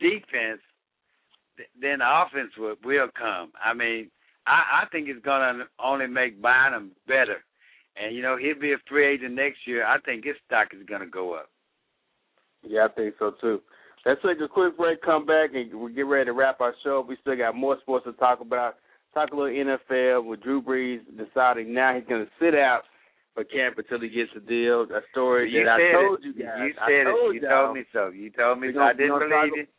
[0.00, 0.62] defense,
[1.80, 3.52] then the offense will will come.
[3.62, 4.10] I mean,
[4.46, 7.44] I, I think it's going to only make Bynum better.
[7.96, 9.84] And you know, he'll be a free agent next year.
[9.84, 11.50] I think his stock is going to go up.
[12.62, 13.60] Yeah, I think so too.
[14.06, 17.04] Let's take a quick break, come back, and we get ready to wrap our show.
[17.06, 18.76] We still got more sports to talk about.
[19.12, 22.82] Talk a little NFL with Drew Brees deciding now he's going to sit out
[23.38, 24.82] for camp until he gets a deal.
[24.82, 26.26] A story you that I told it.
[26.26, 26.58] you guys.
[26.58, 27.42] You said told it.
[27.42, 28.08] You told me so.
[28.10, 28.80] You told me so.
[28.80, 29.70] I didn't believe talk,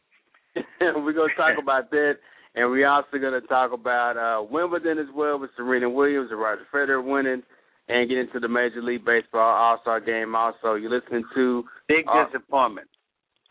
[0.55, 0.95] it.
[1.03, 2.13] we're going to talk about that.
[2.55, 6.39] And we're also going to talk about uh, Wimbledon as well with Serena Williams and
[6.39, 7.43] Roger Federer winning
[7.89, 10.75] and get into the Major League Baseball All Star game also.
[10.75, 12.87] You're listening to Big uh, Disappointment.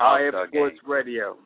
[0.00, 0.90] RF Sports game.
[0.90, 1.36] Radio.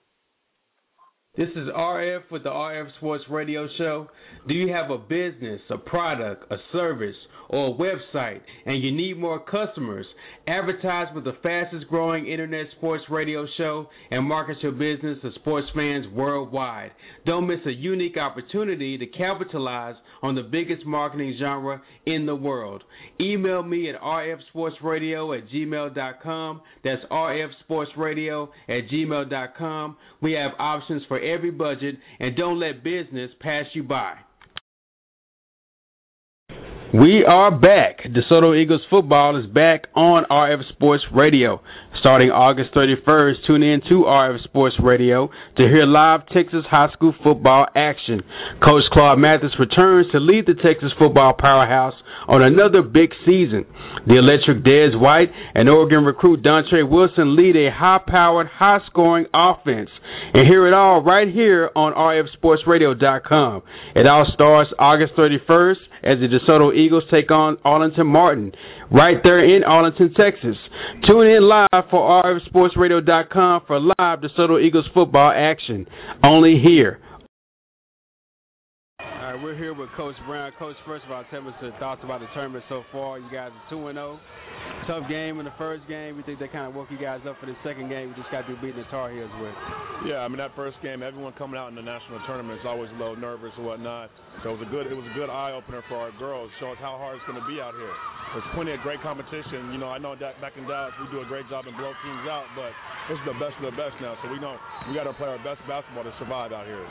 [1.34, 4.06] This is RF with the RF Sports Radio Show.
[4.46, 7.16] Do you have a business, a product, a service,
[7.52, 10.06] or a website and you need more customers,
[10.48, 15.68] advertise with the fastest growing internet sports radio show and market your business to sports
[15.74, 16.90] fans worldwide.
[17.26, 22.82] Don't miss a unique opportunity to capitalize on the biggest marketing genre in the world.
[23.20, 26.60] Email me at rfsportsradio at gmail.com.
[26.82, 29.96] That's rfsportsradio at gmail.com.
[30.22, 34.14] We have options for every budget and don't let business pass you by.
[36.94, 38.00] We are back.
[38.04, 41.62] DeSoto Eagles football is back on RF Sports Radio.
[42.02, 47.14] Starting August 31st, tune in to RF Sports Radio to hear live Texas high school
[47.22, 48.26] football action.
[48.58, 51.94] Coach Claude Mathis returns to lead the Texas football powerhouse
[52.26, 53.64] on another big season.
[54.10, 59.90] The electric Dez White and Oregon recruit Dontre Wilson lead a high-powered, high-scoring offense.
[60.34, 63.62] And hear it all right here on RFSportsRadio.com.
[63.94, 68.52] It all starts August 31st as the DeSoto Eagles take on Arlington Martin
[68.90, 70.56] right there in Arlington, Texas.
[71.06, 75.86] Tune in live for RFSportsRadio.com for live DeSoto Eagles football action.
[76.24, 77.00] Only here
[79.22, 80.50] all right, we're here with Coach Brown.
[80.58, 83.18] Coach, first of all, tell us your thoughts about the tournament so far.
[83.18, 84.20] You guys are 2 0.
[84.86, 86.16] Tough game in the first game.
[86.16, 88.10] We think they kind of woke you guys up for the second game.
[88.10, 89.54] We just got to beating the Tar Heels with.
[90.10, 92.90] Yeah, I mean that first game, everyone coming out in the national tournament is always
[92.90, 94.10] a little nervous and whatnot.
[94.42, 96.50] So it was a good, it was a good eye opener for our girls.
[96.58, 97.94] Show us how hard it's going to be out here.
[98.34, 99.70] There's plenty of great competition.
[99.70, 101.94] You know, I know that back in Dallas we do a great job and blow
[102.02, 102.74] teams out, but
[103.06, 104.18] this is the best of the best now.
[104.24, 104.58] So we know
[104.90, 106.82] we got to play our best basketball to survive out here.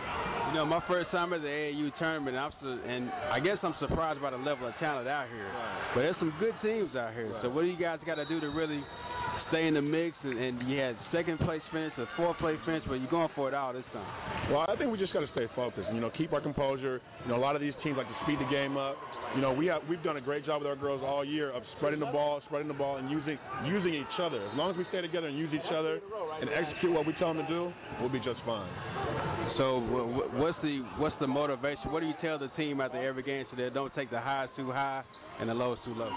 [0.54, 3.76] You know, my first time at the AAU tournament, I'm su- and I guess I'm
[3.80, 5.48] surprised by the level of talent out here.
[5.48, 5.92] Right.
[5.96, 7.32] But there's some good teams out here.
[7.32, 7.42] Right.
[7.42, 8.82] So what do you guys got to do to really
[9.54, 12.82] stay in the mix, and, and you had second place finish, a fourth place finish,
[12.88, 14.50] but you're going for it all this time.
[14.50, 15.86] Well, I think we just got to stay focused.
[15.94, 17.02] You know, keep our composure.
[17.22, 18.98] You know, a lot of these teams like to speed the game up.
[19.36, 21.62] You know, we have we've done a great job with our girls all year of
[21.78, 24.42] spreading the ball, spreading the ball, and using using each other.
[24.42, 26.02] As long as we stay together and use each other
[26.42, 28.74] and execute what we tell them to do, we'll be just fine.
[29.62, 29.86] So,
[30.34, 31.94] what's the what's the motivation?
[31.94, 34.50] What do you tell the team after every game so they don't take the highs
[34.58, 35.04] too high
[35.40, 36.10] and the lows too low?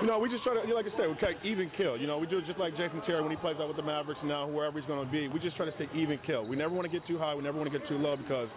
[0.00, 1.96] You know, we just try to, like I said, we take even kill.
[1.96, 3.82] You know, we do it just like Jason Terry when he plays out with the
[3.82, 5.28] Mavericks now, wherever he's going to be.
[5.28, 6.44] We just try to stay even kill.
[6.44, 7.34] We never want to get too high.
[7.34, 8.48] We never want to get too low because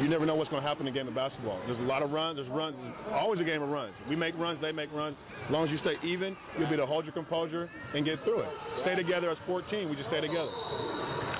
[0.00, 1.60] you never know what's going to happen in a game of basketball.
[1.66, 2.36] There's a lot of runs.
[2.40, 2.76] There's runs.
[3.12, 3.92] Always a game of runs.
[4.08, 4.60] We make runs.
[4.62, 5.16] They make runs.
[5.44, 8.24] As long as you stay even, you'll be able to hold your composure and get
[8.24, 8.48] through it.
[8.82, 9.90] Stay together as 14.
[9.90, 10.48] We just stay together.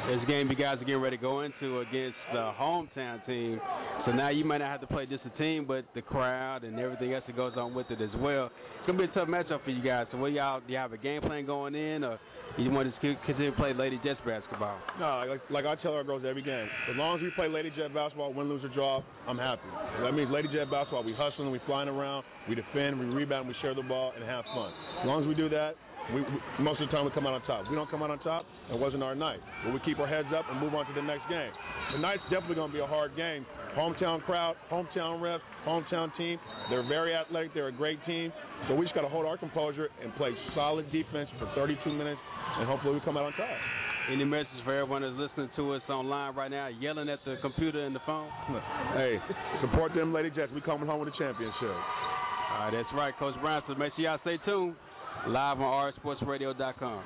[0.09, 3.61] This game you guys are getting ready to go into against the hometown team.
[4.05, 6.79] So now you might not have to play just a team, but the crowd and
[6.79, 8.47] everything else that goes on with it as well.
[8.47, 10.07] It's gonna be a tough matchup for you guys.
[10.11, 12.19] So what y'all do you have a game plan going in, or
[12.59, 14.77] you want to continue to play Lady Jets basketball?
[14.99, 17.71] No, like, like I tell our girls every game, as long as we play Lady
[17.71, 19.69] Jet basketball, win, lose, or draw, I'm happy.
[20.03, 23.55] That means Lady Jet basketball, we hustling, we flying around, we defend, we rebound, we
[23.63, 24.73] share the ball, and have fun.
[25.01, 25.77] As long as we do that,
[26.11, 27.65] we, we, most of the time we come out on top.
[27.65, 29.39] If we don't come out on top, it wasn't our night.
[29.65, 31.51] But we keep our heads up and move on to the next game.
[31.93, 33.47] Tonight's definitely going to be a hard game.
[33.77, 36.39] Hometown crowd, hometown refs, hometown team.
[36.71, 37.55] They're very athletic.
[37.55, 38.33] They're a great team.
[38.69, 42.21] So we just got to hold our composure and play solid defense for 32 minutes,
[42.59, 43.49] and hopefully we come out on top.
[44.11, 47.87] Any message for everyone that's listening to us online right now, yelling at the computer
[47.87, 48.29] and the phone?
[48.95, 49.17] hey,
[49.61, 50.51] support them, Lady Jets.
[50.53, 51.63] We coming home with a championship.
[51.63, 53.63] All right, that's right, Coach Brown.
[53.69, 54.75] So make sure y'all stay tuned.
[55.29, 57.03] Live on rsportsradio.com.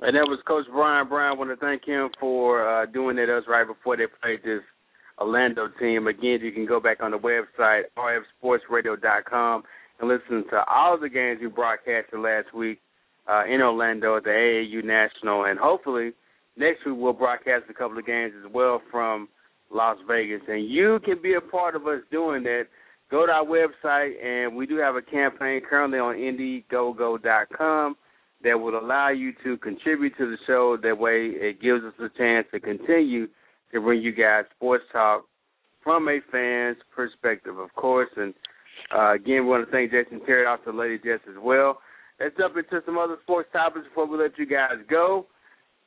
[0.00, 1.36] And that was Coach Brian Brown.
[1.36, 4.60] I want to thank him for uh, doing that us right before they played this
[5.18, 6.08] Orlando team.
[6.08, 9.62] Again, you can go back on the website, rfsportsradio.com,
[10.00, 12.80] and listen to all the games we broadcasted last week
[13.28, 15.44] uh, in Orlando at the AAU National.
[15.44, 16.12] And hopefully,
[16.56, 19.28] next week we'll broadcast a couple of games as well from
[19.72, 20.42] Las Vegas.
[20.48, 22.64] And you can be a part of us doing that.
[23.14, 27.94] Go to our website, and we do have a campaign currently on Indiegogo.com
[28.42, 30.76] that will allow you to contribute to the show.
[30.82, 33.28] That way, it gives us a chance to continue
[33.72, 35.26] to bring you guys sports talk
[35.84, 38.10] from a fan's perspective, of course.
[38.16, 38.34] And
[38.92, 41.78] uh, again, we want to thank Jason Terry, also Lady Jets as well.
[42.18, 45.26] Let's jump into some other sports topics before we let you guys go.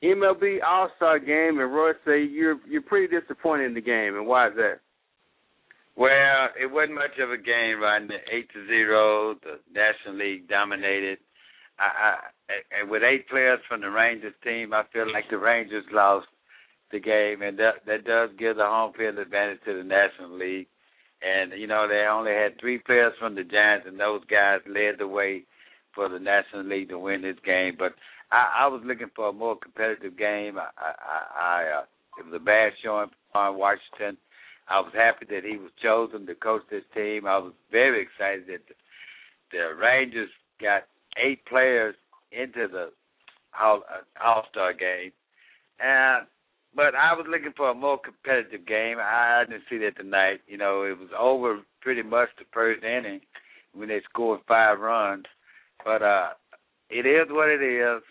[0.01, 4.25] MLB All Star Game, and Roy say you're you're pretty disappointed in the game, and
[4.25, 4.79] why is that?
[5.97, 8.01] Well, it wasn't much of a game, right?
[8.31, 11.17] Eight to zero, the National League dominated.
[11.79, 15.85] I, I, and with eight players from the Rangers team, I feel like the Rangers
[15.91, 16.27] lost
[16.91, 20.67] the game, and that that does give the home field advantage to the National League.
[21.23, 24.99] And you know they only had three players from the Giants, and those guys led
[24.99, 25.45] the way
[25.95, 27.73] for the National League to win this game.
[27.77, 27.93] But
[28.31, 30.59] I, I was looking for a more competitive game.
[30.59, 31.85] I, I, I uh,
[32.19, 34.17] it was a bad showing on Washington.
[34.69, 37.25] I was happy that he was chosen to coach this team.
[37.25, 38.75] I was very excited that the,
[39.51, 40.29] the Rangers
[40.61, 40.83] got
[41.23, 41.95] eight players
[42.31, 42.91] into the
[43.59, 43.83] All
[44.23, 45.11] All Star game,
[45.79, 46.27] and
[46.75, 48.97] but I was looking for a more competitive game.
[48.99, 50.41] I didn't see that tonight.
[50.47, 53.21] You know, it was over pretty much the first inning
[53.73, 55.25] when they scored five runs.
[55.83, 56.29] But uh
[56.89, 58.01] it is what it is.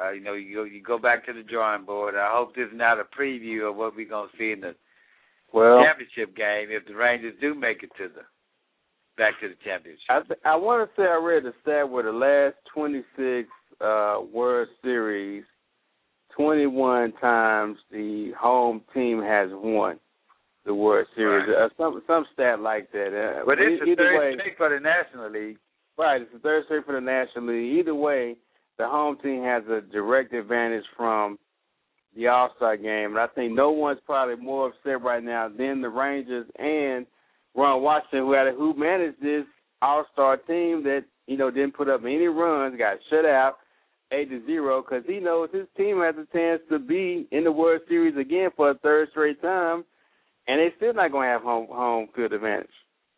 [0.00, 2.14] Uh, you know, you you go back to the drawing board.
[2.14, 4.74] I hope this is not a preview of what we're gonna see in the
[5.54, 8.22] well, championship game if the Rangers do make it to the
[9.16, 10.02] back to the championship.
[10.10, 13.48] I th- I want to say I read the stat where the last 26
[13.80, 15.44] uh, World Series,
[16.36, 19.98] 21 times the home team has won
[20.64, 21.48] the World Series.
[21.48, 21.66] Right.
[21.66, 23.08] Uh, some some stat like that.
[23.08, 25.58] Uh, but it's the third way, straight for the National League.
[25.96, 27.78] Right, it's the third straight for the National League.
[27.78, 28.36] Either way,
[28.78, 31.38] the home team has a direct advantage from
[32.16, 35.82] the All Star game, and I think no one's probably more upset right now than
[35.82, 37.06] the Rangers and
[37.54, 39.44] Ron Washington, who had a, who managed this
[39.82, 43.54] All Star team that you know didn't put up any runs, got shut out
[44.12, 47.52] eight to zero because he knows his team has a chance to be in the
[47.52, 49.84] World Series again for a third straight time,
[50.46, 52.68] and they still not going to have home home field advantage.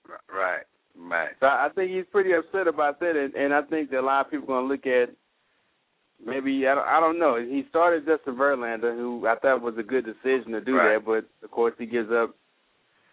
[0.08, 0.64] Right,
[0.96, 1.30] right.
[1.40, 4.26] So I think he's pretty upset about that, and, and I think that a lot
[4.26, 5.14] of people are going to look at
[6.24, 7.36] maybe I don't, I don't know.
[7.36, 10.94] He started Justin Verlander, who I thought was a good decision to do Right.
[10.98, 12.34] that, but of course he gives up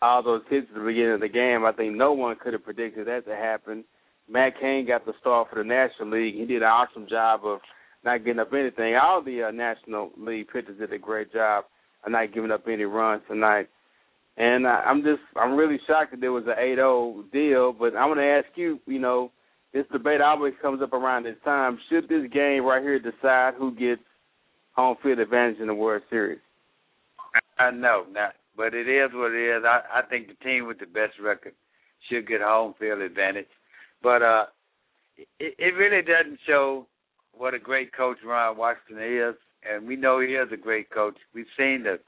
[0.01, 1.66] all those hits at the beginning of the game.
[1.66, 3.84] I think no one could have predicted that to happen.
[4.30, 6.36] Matt Cain got the start for the National League.
[6.36, 7.60] He did an awesome job of
[8.04, 8.95] not getting up anything.
[8.95, 11.66] All the uh, National League pitchers did a great job
[12.06, 13.70] of not giving up any runs tonight.
[14.36, 17.72] And uh, I'm just I'm really shocked that there was an 8-0 deal.
[17.72, 19.32] But I want to ask you, you know,
[19.74, 21.80] this debate always comes up around this time.
[21.89, 24.01] Should this game right here decide who gets
[24.74, 26.39] home field advantage in the World Series?
[27.57, 29.63] I know, not, but it is what it is.
[29.65, 31.53] I, I think the team with the best record
[32.09, 33.47] should get home field advantage.
[34.03, 34.45] But uh,
[35.39, 36.86] it, it really doesn't show
[37.34, 39.36] what a great coach Ron Washington is,
[39.67, 41.15] and we know he is a great coach.
[41.34, 41.99] We've seen the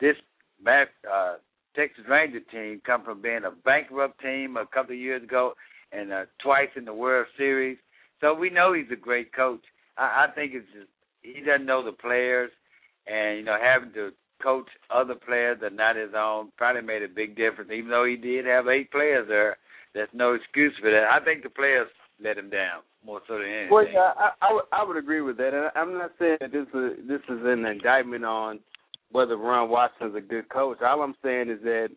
[0.00, 0.16] this
[0.64, 1.34] back, uh,
[1.76, 5.54] Texas Ranger team come from being a bankrupt team a couple of years ago
[5.92, 7.78] and uh, twice in the World Series.
[8.20, 9.62] So we know he's a great coach.
[9.96, 10.88] I, I think it's just
[11.22, 12.50] he doesn't know the players,
[13.06, 14.10] and you know having to
[14.42, 17.70] coach other players that not his own probably made a big difference.
[17.72, 19.56] Even though he did have eight players there,
[19.94, 21.04] there's no excuse for that.
[21.12, 21.88] I think the players
[22.22, 23.70] let him down more so than anything.
[23.72, 25.54] Well, yeah, I, I, would- I would agree with that.
[25.54, 28.60] And I'm not saying that this is this is an indictment on
[29.10, 30.78] whether Ron Watson's a good coach.
[30.82, 31.88] All I'm saying is that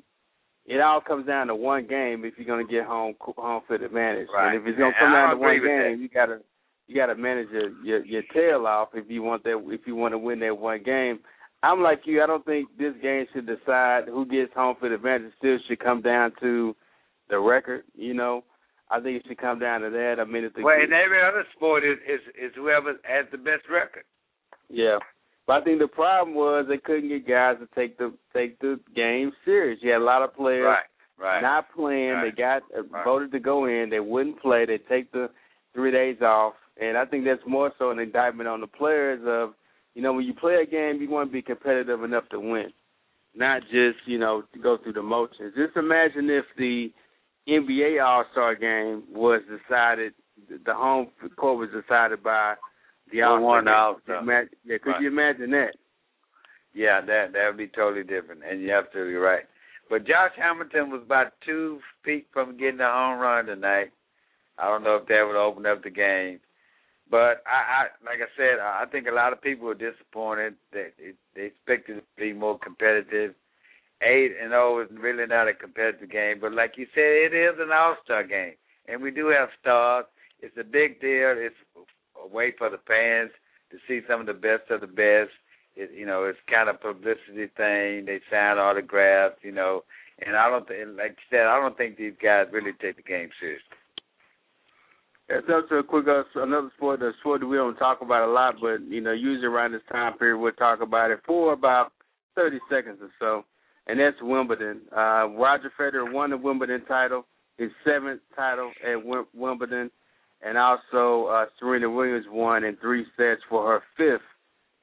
[0.66, 3.82] it all comes down to one game if you're going to get home home field
[3.82, 4.28] advantage.
[4.34, 4.54] Right.
[4.54, 6.40] And if it's going to come down to one game, you got to
[6.88, 9.96] you got to manage your, your your tail off if you want that if you
[9.96, 11.20] want to win that one game.
[11.64, 12.22] I'm like you.
[12.22, 15.28] I don't think this game should decide who gets home field advantage.
[15.28, 16.76] It still should come down to
[17.30, 17.84] the record.
[17.96, 18.44] You know,
[18.90, 20.16] I think it should come down to that.
[20.20, 23.38] I mean, if the well, in every other sport is is, is whoever has the
[23.38, 24.04] best record.
[24.70, 24.98] Yeah,
[25.48, 28.80] but I think the problem was they couldn't get guys to take the take the
[28.96, 29.80] game serious.
[29.82, 30.86] You had a lot of players right,
[31.20, 32.14] right, not playing.
[32.14, 32.36] Right.
[32.36, 33.06] They got uh, right.
[33.06, 33.90] voted to go in.
[33.90, 34.66] They wouldn't play.
[34.66, 35.30] They take the
[35.74, 39.54] three days off, and I think that's more so an indictment on the players of,
[39.94, 42.72] you know, when you play a game, you want to be competitive enough to win,
[43.36, 45.54] not just you know to go through the motions.
[45.56, 46.92] Just imagine if the
[47.48, 50.14] NBA All Star game was decided,
[50.50, 52.56] the home court was decided by
[53.12, 54.18] the All won the Star.
[54.22, 55.02] Imagine- Yeah, could Right.
[55.02, 55.76] you imagine that?
[56.74, 59.46] Yeah, that that would be totally different, and you're absolutely right.
[59.90, 63.92] But Josh Hamilton was about two feet from getting a home run tonight.
[64.58, 66.40] I don't know if that would open up the game,
[67.10, 70.94] but I, I like I said, I think a lot of people were disappointed that
[70.98, 73.36] it, they expected it to be more competitive.
[74.02, 77.56] Eight and zero is really not a competitive game, but like you said, it is
[77.60, 78.56] an All Star game,
[78.88, 80.06] and we do have stars.
[80.42, 81.36] It's a big deal.
[81.38, 81.56] It's
[82.26, 83.32] a way for the fans
[83.72, 85.32] to see some of the best of the best.
[85.76, 88.06] It, you know, it's kind of publicity thing.
[88.06, 89.84] They sign autographs, you know,
[90.26, 93.04] and I don't think, like you said, I don't think these guys really take the
[93.04, 93.78] game seriously.
[95.28, 98.32] It's up a quick uh, another sport, the sport that we don't talk about a
[98.32, 101.92] lot, but you know, usually around this time period we'll talk about it for about
[102.36, 103.44] thirty seconds or so,
[103.88, 104.82] and that's Wimbledon.
[104.96, 107.26] Uh, Roger Federer won the Wimbledon title,
[107.58, 108.98] his seventh title at
[109.34, 109.90] Wimbledon,
[110.46, 114.26] and also uh, Serena Williams won in three sets for her fifth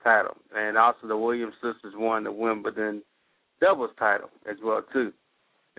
[0.02, 3.02] title, and also the Williams sisters won the Wimbledon
[3.60, 5.12] doubles title as well too.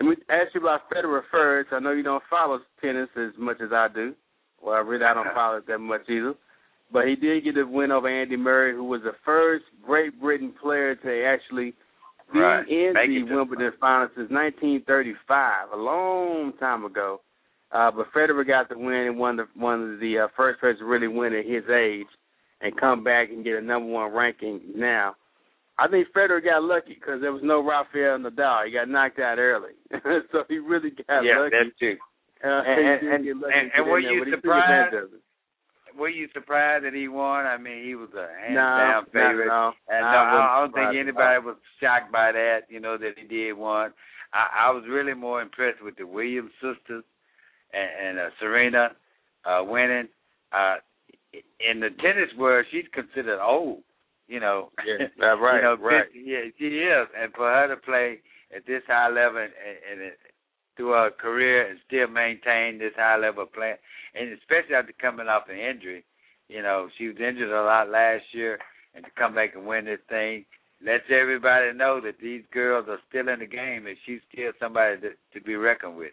[0.00, 1.68] Let me ask you about Federer first.
[1.72, 4.14] I know you don't follow tennis as much as I do.
[4.62, 6.34] Well, I really, I don't follow it that much either.
[6.92, 10.52] But he did get a win over Andy Murray, who was the first Great Britain
[10.60, 11.74] player to actually
[12.32, 12.66] be Right.
[12.68, 17.20] in Make the Wimbledon finals since 1935, a long time ago.
[17.74, 20.60] Uh, but Federer got the win and one of the, one of the uh, first
[20.60, 22.06] person to really win at his age
[22.60, 25.16] and come back and get a number one ranking now.
[25.76, 28.66] I think Federer got lucky because there was no Rafael Nadal.
[28.66, 29.72] He got knocked out early,
[30.30, 31.50] so he really got yeah, lucky.
[31.50, 31.96] that's true.
[32.44, 34.94] Uh, And- and- and- and- and were you but he took surprised?
[34.94, 35.20] advantage of it.
[35.98, 37.46] Were you surprised that he won?
[37.46, 39.46] I mean, he was a hands No, down favorite.
[39.46, 39.72] at all.
[39.88, 42.62] And no, I, I don't think anybody was shocked by that.
[42.68, 43.92] You know that he did won.
[44.32, 47.04] I, I was really more impressed with the Williams sisters
[47.74, 48.88] and, and uh, Serena
[49.44, 50.08] uh, winning.
[50.52, 50.76] Uh,
[51.68, 53.82] in the tennis world, she's considered old.
[54.28, 55.06] You know, Yeah,
[55.36, 56.06] right, you know, right.
[56.14, 58.20] yeah, she is, and for her to play
[58.56, 59.52] at this high level and,
[59.90, 60.18] and it,
[60.76, 63.74] through her career and still maintain this high level of play,
[64.14, 66.04] and especially after coming off an injury,
[66.48, 68.58] you know, she was injured a lot last year,
[68.94, 70.46] and to come back and win this thing
[70.84, 75.00] lets everybody know that these girls are still in the game, and she's still somebody
[75.00, 76.12] to, to be reckoned with.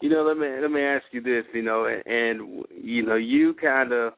[0.00, 1.44] You know, let me let me ask you this.
[1.52, 4.12] You know, and, and you know, you kind of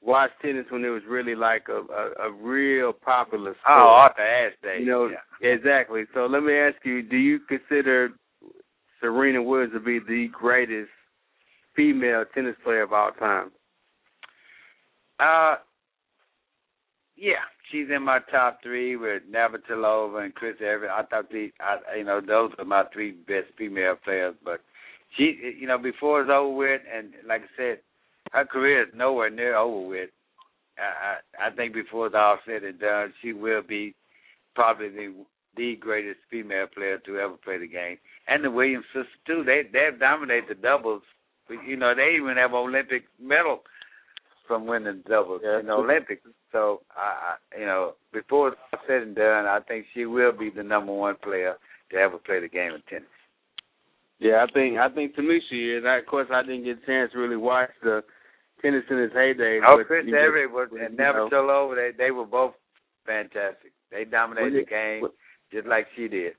[0.00, 3.82] watched tennis when it was really like a a, a real popular sport.
[3.82, 4.80] Oh, Arthur Ashe days.
[4.80, 5.48] You know, yeah.
[5.48, 6.04] exactly.
[6.14, 8.10] So let me ask you: Do you consider
[9.00, 10.90] Serena Williams to be the greatest
[11.74, 13.50] female tennis player of all time?
[15.18, 15.56] Uh,
[17.16, 20.90] yeah, she's in my top three with Navratilova and Chris Evert.
[20.90, 24.34] I thought these, I, you know, those are my three best female players.
[24.44, 24.60] But
[25.16, 27.78] she, you know, before it's over with, and like I said,
[28.32, 30.10] her career is nowhere near over with.
[30.78, 33.94] I, I, I think before it's all said and done, she will be
[34.54, 35.14] probably the
[35.54, 37.98] the greatest female player to ever play the game.
[38.26, 39.42] And the Williams sisters too.
[39.44, 41.02] They they've dominated the doubles.
[41.66, 43.60] You know, they even have Olympic medal
[44.48, 46.22] from winning doubles in the Olympics.
[46.52, 50.32] So I, I you know, before it's all said and done, I think she will
[50.32, 51.56] be the number one player
[51.90, 53.04] to ever play the game of tennis.
[54.22, 55.84] Yeah, I think I think to me she is.
[55.84, 58.04] I, of course, I didn't get a chance to really watch the
[58.62, 59.58] tennis in its heyday.
[59.66, 62.54] Oh, but, Chris Evert was and you know, Navratilova, they they were both
[63.04, 63.72] fantastic.
[63.90, 65.08] They dominated When the it- game
[65.52, 66.34] just like she did.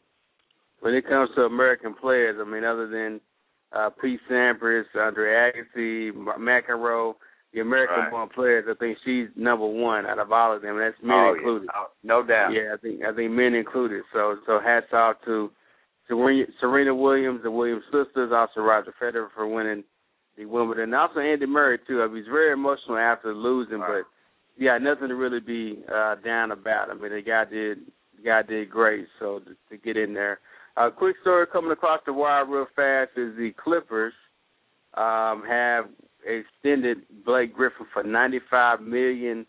[0.79, 3.19] when it comes to American players, I mean, other than
[3.73, 7.15] uh, Pete Sampras, Andre Agassi, McEnroe,
[7.53, 10.77] the American-born players, I think she's number one out of all of them.
[10.77, 11.67] and That's men oh, included.
[11.71, 11.79] Yeah.
[11.81, 12.53] Oh, no doubt.
[12.53, 14.03] Yeah, I think I think men included.
[14.13, 15.51] So so hats off to
[16.07, 19.83] Serena, Serena Williams, the Williams sisters, also Roger Federer for winning
[20.37, 22.01] the Wimbledon, and also Andy Murray too.
[22.01, 24.03] I mean, he's very emotional after losing, but
[24.57, 26.89] yeah, nothing to really be uh, down about.
[26.89, 27.79] I mean, the guy did
[28.17, 29.07] the guy did great.
[29.19, 30.39] So to, to get in there.
[30.75, 34.13] A uh, quick story coming across the wire real fast is the Clippers
[34.95, 35.85] um, have
[36.25, 39.45] extended Blake Griffin for ninety five million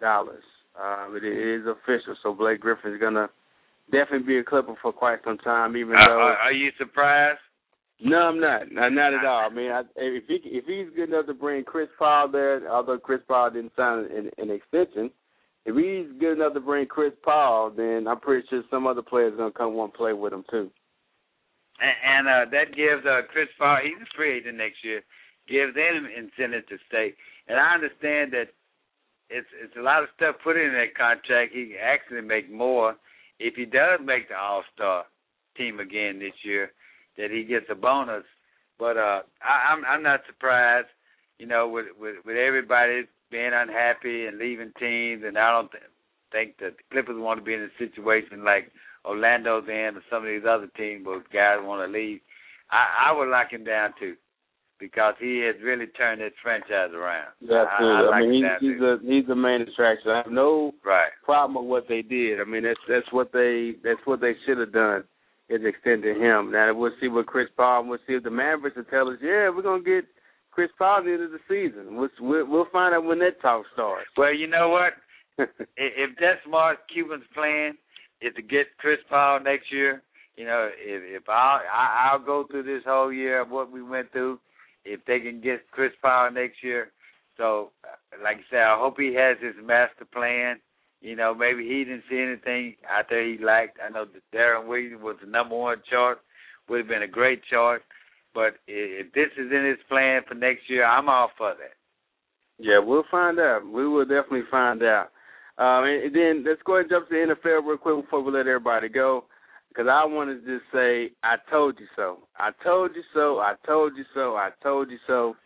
[0.00, 0.42] dollars.
[0.80, 3.28] Um, it is official, so Blake Griffin is gonna
[3.90, 5.76] definitely be a Clipper for quite some time.
[5.76, 7.40] Even Uh, though are, are you surprised?
[8.00, 8.70] No, I'm not.
[8.70, 9.48] Not, not at all.
[9.50, 12.98] I mean, I, if he if he's good enough to bring Chris Paul there, although
[12.98, 15.10] Chris Paul didn't sign an, an extension,
[15.64, 19.34] if he's good enough to bring Chris Paul, then I'm pretty sure some other players
[19.36, 20.70] gonna come want to play with him too.
[21.80, 25.02] And, and uh, that gives uh, Chris Paul, he's a free agent next year,
[25.48, 27.14] gives them incentive to stay.
[27.48, 28.48] And I understand that
[29.30, 31.54] it's it's a lot of stuff put in that contract.
[31.54, 32.94] He can actually make more
[33.38, 35.04] if he does make the All Star
[35.56, 36.72] team again this year.
[37.16, 38.24] That he gets a bonus.
[38.78, 40.88] But uh, I, I'm I'm not surprised.
[41.38, 45.82] You know, with with with everybody being unhappy and leaving teams, and I don't th-
[46.30, 48.70] think that the Clippers want to be in a situation like
[49.04, 52.20] Orlando's in or some of these other teams where guys want to leave.
[52.70, 54.16] I, I would lock him down too
[54.78, 57.28] because he has really turned this franchise around.
[57.40, 57.86] That's I, good.
[57.86, 60.10] I, I, like mean, he's, a he's a main attraction.
[60.10, 61.10] I have no right.
[61.24, 62.40] problem with what they did.
[62.40, 65.04] I mean, that's that's what they that's what they should have done
[65.48, 66.50] is extended him.
[66.52, 67.86] Now we'll see what Chris Paul.
[67.86, 70.04] We'll see if the Mavericks will tell us, yeah, we're gonna get
[70.50, 71.96] Chris Paul at the end of the season.
[71.96, 74.08] We'll we'll, we'll find out when that talk starts.
[74.16, 74.92] Well, you know what?
[75.76, 77.74] if that's Mark Cuban's plan
[78.20, 80.02] is to get Chris Paul next year,
[80.36, 83.82] you know, if if I'll I, I'll go through this whole year of what we
[83.82, 84.38] went through,
[84.86, 86.92] if they can get Chris Paul next year.
[87.36, 90.56] So, uh, like I said, I hope he has his master plan.
[91.00, 93.78] You know, maybe he didn't see anything out there he liked.
[93.84, 96.18] I know that Deron Williams was the number one chart,
[96.68, 97.82] would have been a great chart.
[98.34, 101.76] But if this is in his plan for next year, I'm all for that.
[102.58, 103.66] Yeah, we'll find out.
[103.66, 105.08] We will definitely find out.
[105.58, 108.22] Um, and, and then let's go ahead and jump to the NFL real quick before
[108.22, 109.24] we let everybody go.
[109.76, 112.20] Because I want to just say, I told you so.
[112.38, 113.40] I told you so.
[113.40, 114.34] I told you so.
[114.34, 115.36] I told you so.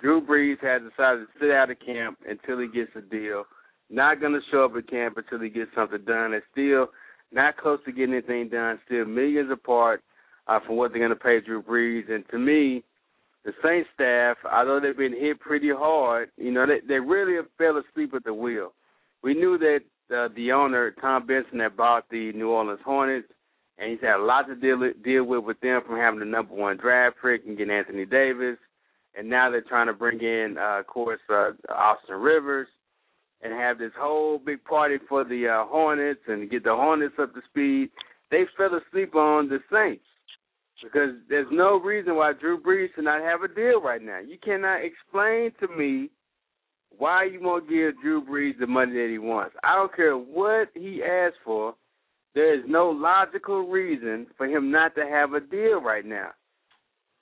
[0.00, 3.42] Drew Brees has decided to sit out of camp until he gets a deal.
[3.90, 6.32] Not going to show up at camp until he gets something done.
[6.32, 6.88] It's still
[7.32, 8.78] not close to getting anything done.
[8.86, 10.04] Still millions apart
[10.46, 12.08] uh, from what they're going to pay Drew Brees.
[12.08, 12.84] And to me,
[13.44, 17.78] the Saints staff, although they've been hit pretty hard, you know, they, they really fell
[17.78, 18.74] asleep at the wheel.
[19.24, 19.80] We knew that
[20.16, 23.26] uh, the owner, Tom Benson, had bought the New Orleans Hornets,
[23.78, 26.54] and he's had a lot to deal deal with with them from having the number
[26.54, 28.58] one draft pick and getting Anthony Davis,
[29.16, 32.68] and now they're trying to bring in, uh, of course, uh, Austin Rivers,
[33.42, 37.34] and have this whole big party for the uh, Hornets and get the Hornets up
[37.34, 37.90] to speed.
[38.30, 40.04] They fell asleep on the Saints
[40.82, 44.18] because there's no reason why Drew Brees should not have a deal right now.
[44.20, 46.10] You cannot explain to me
[46.98, 49.56] why you won't give Drew Brees the money that he wants.
[49.64, 51.74] I don't care what he asks for.
[52.34, 56.30] There is no logical reason for him not to have a deal right now.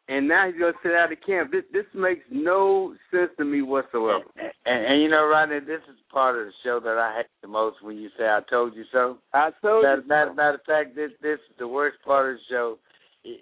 [0.08, 1.52] And now he's going to sit out of camp.
[1.52, 4.24] This this makes no sense to me whatsoever.
[4.36, 7.30] And, and, and you know, Rodney, this is part of the show that I hate
[7.42, 10.08] the most when you say "I told you so." I told that, you.
[10.08, 12.78] Matter, matter of fact, this this is the worst part of the show.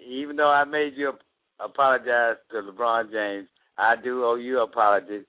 [0.07, 1.13] Even though I made you
[1.59, 3.47] apologize to LeBron James,
[3.79, 5.25] I do owe you an apology,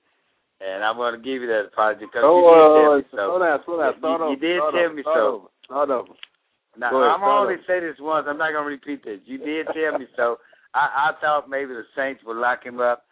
[0.61, 2.97] and I'm going to give you that apology because oh, you did oh, tell oh,
[2.97, 3.17] me oh, so.
[3.17, 5.17] slow down, slow down, You- start you, over, you did start tell over, me start
[5.17, 5.25] so.
[5.25, 6.13] over, Start over.
[6.77, 8.27] Now, ahead, I'm only say this once.
[8.29, 9.19] I'm not going to repeat this.
[9.25, 10.37] You did tell me so.
[10.73, 13.03] I, I thought maybe the Saints would lock him up.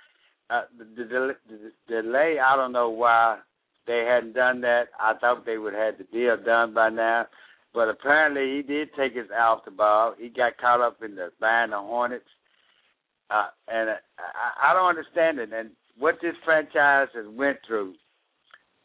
[0.49, 3.39] Uh, the, the, the, the delay, I don't know why
[3.86, 4.86] they hadn't done that.
[4.99, 7.28] I thought they would have had the deal done by now.
[7.74, 10.16] But apparently he did take his eye off the ball.
[10.18, 12.26] He got caught up in the buying the Hornets.
[13.30, 15.49] Uh, and uh, I, I don't understand it.
[15.53, 17.93] And what this franchise has went through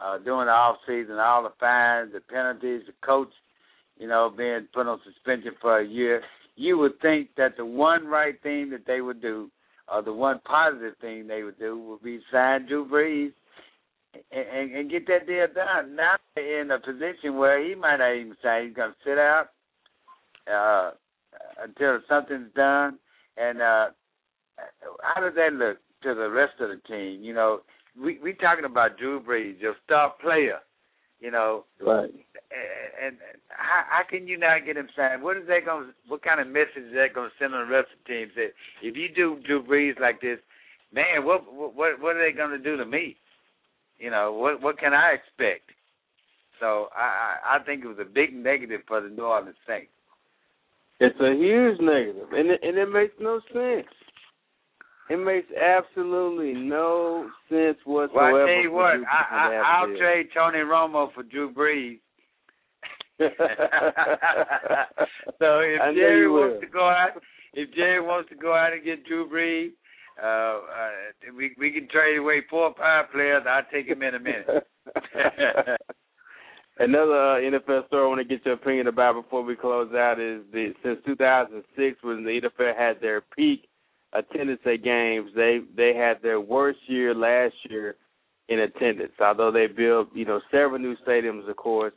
[0.01, 3.33] uh, during the off season, all the fines, the penalties, the coach,
[3.99, 6.23] you know, being put on suspension for a year,
[6.57, 9.51] you would think that the one right thing that they would do,
[9.93, 13.33] or the one positive thing they would do, would be sign Drew Brees
[14.33, 15.97] and, and, and get that deal done.
[15.97, 19.19] Now they're in a position where he might not even say he's going to sit
[19.19, 19.49] out
[20.51, 20.91] uh,
[21.63, 22.99] until something's done.
[23.37, 23.87] And uh,
[25.03, 27.23] how does that look to the rest of the team?
[27.23, 27.61] You know,
[28.01, 30.59] we we talking about Drew Brees, your star player.
[31.25, 32.13] You know, Right.
[32.13, 33.17] and, and
[33.49, 35.23] how, how can you not get him signed?
[35.23, 35.95] What is that going?
[36.07, 38.33] What kind of message is that going to send on the rest of the teams?
[38.37, 38.53] That
[38.83, 40.37] if you do Drew Brees like this,
[40.93, 43.17] man, what what what are they going to do to me?
[43.99, 45.71] You know, what what can I expect?
[46.61, 49.89] So I I, I think it was a big negative for the New Orleans Saints.
[51.01, 53.89] It's a huge negative, and it, and it makes no sense.
[55.11, 58.33] It makes absolutely no sense whatsoever.
[58.33, 62.01] Well, I tell you what, I, I, I'll trade Tony Romo for Drew Brees.
[63.19, 63.29] so
[65.61, 67.11] if I Jerry wants to go out,
[67.53, 69.73] if Jerry wants to go out and get Drew Brees,
[70.21, 70.91] uh, uh,
[71.37, 73.45] we we can trade away four or five players.
[73.49, 74.47] I'll take him in a minute.
[76.79, 80.19] Another uh, NFL story I want to get your opinion about before we close out
[80.19, 83.69] is the since 2006 when the NFL had their peak
[84.15, 85.31] attendance at games.
[85.35, 87.97] They they had their worst year last year
[88.49, 89.13] in attendance.
[89.21, 91.95] Although they built, you know, several new stadiums, of course.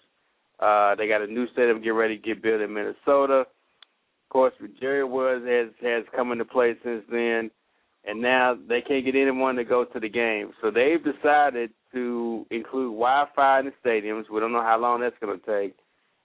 [0.60, 3.42] Uh, they got a new stadium getting ready to get built in Minnesota.
[3.42, 7.52] Of course, Jerry World has has come into play since then,
[8.06, 10.52] and now they can't get anyone to go to the game.
[10.62, 14.30] So they've decided to include Wi-Fi in the stadiums.
[14.32, 15.76] We don't know how long that's going to take,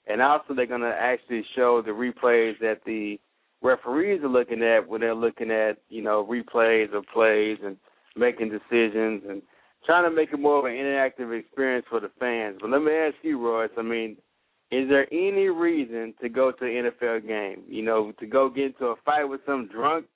[0.06, 3.20] and also they're going to actually show the replays that the
[3.62, 7.76] referees are looking at when they're looking at you know replays of plays and
[8.16, 9.42] making decisions and
[9.86, 12.58] trying to make it more of an interactive experience for the fans.
[12.60, 13.70] But let me ask you, Royce.
[13.78, 14.16] I mean,
[14.70, 17.62] is there any reason to go to an NFL game?
[17.68, 20.06] You know, to go get into a fight with some drunk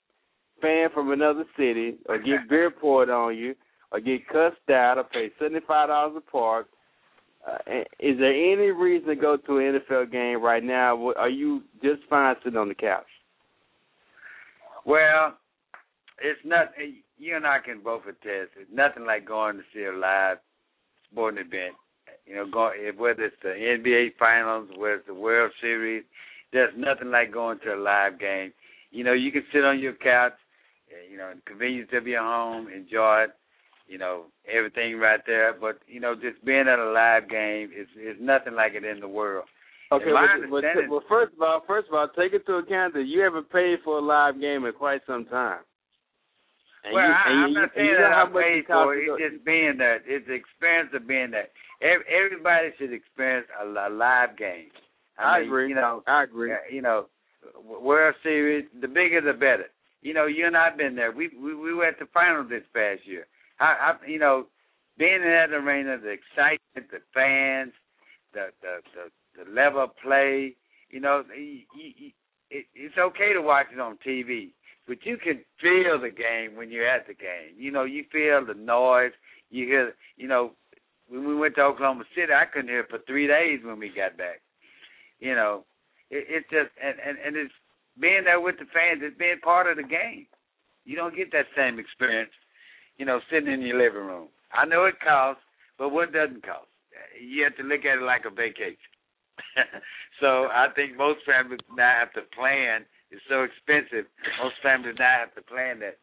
[0.60, 3.54] fan from another city, or get beer poured on you,
[3.92, 6.68] or get cussed out, or pay seventy five dollars a park.
[7.46, 7.58] Uh,
[8.00, 11.12] is there any reason to go to an NFL game right now?
[11.12, 13.06] Are you just fine sitting on the couch?
[14.86, 15.34] Well,
[16.22, 16.68] it's not.
[17.18, 18.52] You and I can both attest.
[18.58, 20.38] It's nothing like going to see a live
[21.10, 21.74] sporting event.
[22.24, 26.04] You know, go, whether it's the NBA Finals, whether it's the World Series,
[26.52, 28.52] there's nothing like going to a live game.
[28.90, 30.34] You know, you can sit on your couch,
[31.10, 33.30] you know, in the convenience of your home, enjoy it.
[33.88, 35.52] You know, everything right there.
[35.52, 39.00] But you know, just being at a live game is is nothing like it in
[39.00, 39.46] the world.
[39.92, 43.48] Okay, well, well, first of all, first of all, take into account that you haven't
[43.50, 45.60] paid for a live game in quite some time.
[46.84, 49.06] And well, you, I, I'm not saying that I paid for it.
[49.06, 50.02] It's just being there.
[50.06, 51.48] It's the experience of being there.
[51.80, 54.70] Everybody should experience a, a live game.
[55.18, 55.68] I, I mean, agree.
[55.68, 56.52] You know, I agree.
[56.72, 57.06] You know,
[57.64, 59.66] World Series, the bigger the better.
[60.02, 61.12] You know, you and I've been there.
[61.12, 63.26] We we we were at the finals this past year.
[63.60, 64.46] I, I you know,
[64.98, 67.72] being in that arena, the excitement, the fans,
[68.32, 70.54] the the the the level play.
[70.90, 72.10] You know, you, you,
[72.50, 74.50] it, it's okay to watch it on TV,
[74.86, 77.54] but you can feel the game when you're at the game.
[77.56, 79.12] You know, you feel the noise.
[79.50, 80.52] You hear, you know,
[81.08, 84.16] when we went to Oklahoma City, I couldn't hear for three days when we got
[84.16, 84.40] back.
[85.18, 85.64] You know,
[86.10, 87.54] it, it's just and, and and it's
[88.00, 89.02] being there with the fans.
[89.02, 90.26] It's being part of the game.
[90.84, 92.30] You don't get that same experience,
[92.96, 94.28] you know, sitting in your living room.
[94.52, 95.42] I know it costs,
[95.78, 96.70] but what doesn't cost?
[97.20, 98.78] You have to look at it like a vacation.
[100.20, 102.84] so I think most families now have to plan.
[103.10, 104.10] It's so expensive.
[104.42, 105.98] Most families now have to plan that.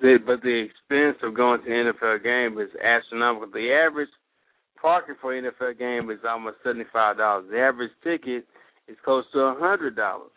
[0.00, 3.48] The, but the expense of going to NFL game is astronomical.
[3.50, 4.12] The average
[4.80, 7.46] parking for NFL game is almost seventy five dollars.
[7.50, 8.44] The average ticket
[8.88, 10.30] is close to a hundred dollars.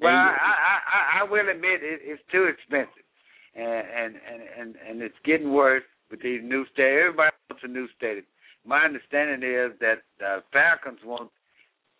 [0.00, 3.06] Well, I, I I I will admit it, it's too expensive,
[3.54, 7.14] and and and and and it's getting worse with these new stadiums.
[7.14, 8.26] Everybody wants a new stadium
[8.66, 11.30] my understanding is that the Falcons want,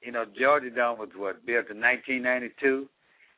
[0.03, 2.89] you know, Georgia Dome was what built in 1992.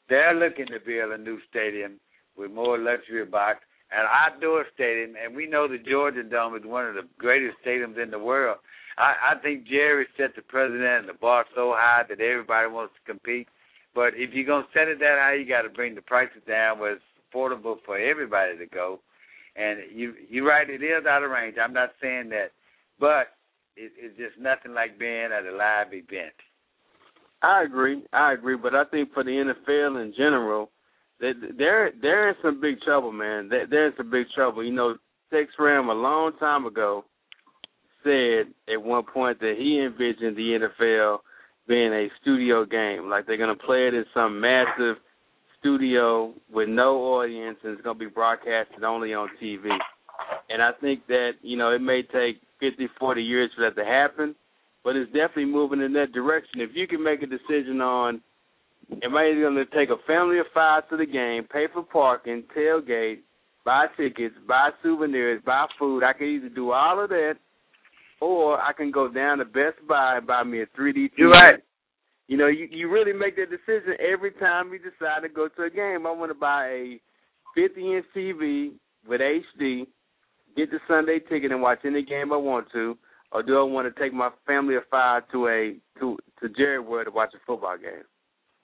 [0.08, 2.00] They're looking to build a new stadium
[2.36, 3.60] with more luxury box,
[3.92, 8.02] an outdoor stadium, and we know the Georgia Dome is one of the greatest stadiums
[8.02, 8.58] in the world.
[8.98, 12.94] I, I think Jerry set the president and the bar so high that everybody wants
[12.94, 13.48] to compete.
[13.94, 16.78] But if you're gonna set it that high, you got to bring the prices down
[16.78, 19.00] where it's affordable for everybody to go.
[19.56, 21.56] And you you're right, it is out of range.
[21.62, 22.52] I'm not saying that
[23.02, 23.34] but
[23.76, 26.38] it, it's just nothing like being at a live event.
[27.42, 28.04] I agree.
[28.12, 30.70] I agree, but I think for the NFL in general,
[31.18, 33.50] that they're they're in some big trouble, man.
[33.52, 34.64] In some big trouble.
[34.64, 34.94] You know,
[35.32, 37.04] Tex Schramm a long time ago
[38.04, 41.18] said at one point that he envisioned the NFL
[41.66, 44.96] being a studio game, like they're gonna play it in some massive
[45.58, 49.66] studio with no audience, and it's gonna be broadcasted only on TV.
[50.48, 53.84] And I think that you know it may take 50, 40 years for that to
[53.84, 54.34] happen,
[54.84, 56.60] but it's definitely moving in that direction.
[56.60, 58.20] If you can make a decision on,
[59.02, 62.44] am I going to take a family of five to the game, pay for parking,
[62.56, 63.18] tailgate,
[63.64, 67.34] buy tickets, buy souvenirs, buy food, I can either do all of that,
[68.20, 71.10] or I can go down to Best Buy and buy me a 3D TV.
[71.18, 71.60] You're right.
[72.28, 75.62] You know, you you really make that decision every time you decide to go to
[75.64, 76.06] a game.
[76.06, 77.00] I want to buy a
[77.56, 78.70] 50 inch TV
[79.06, 79.86] with HD
[80.56, 82.96] get the Sunday ticket and watch any game I want to,
[83.32, 86.80] or do I want to take my family of five to a to to Jerry
[86.80, 88.04] World to watch a football game?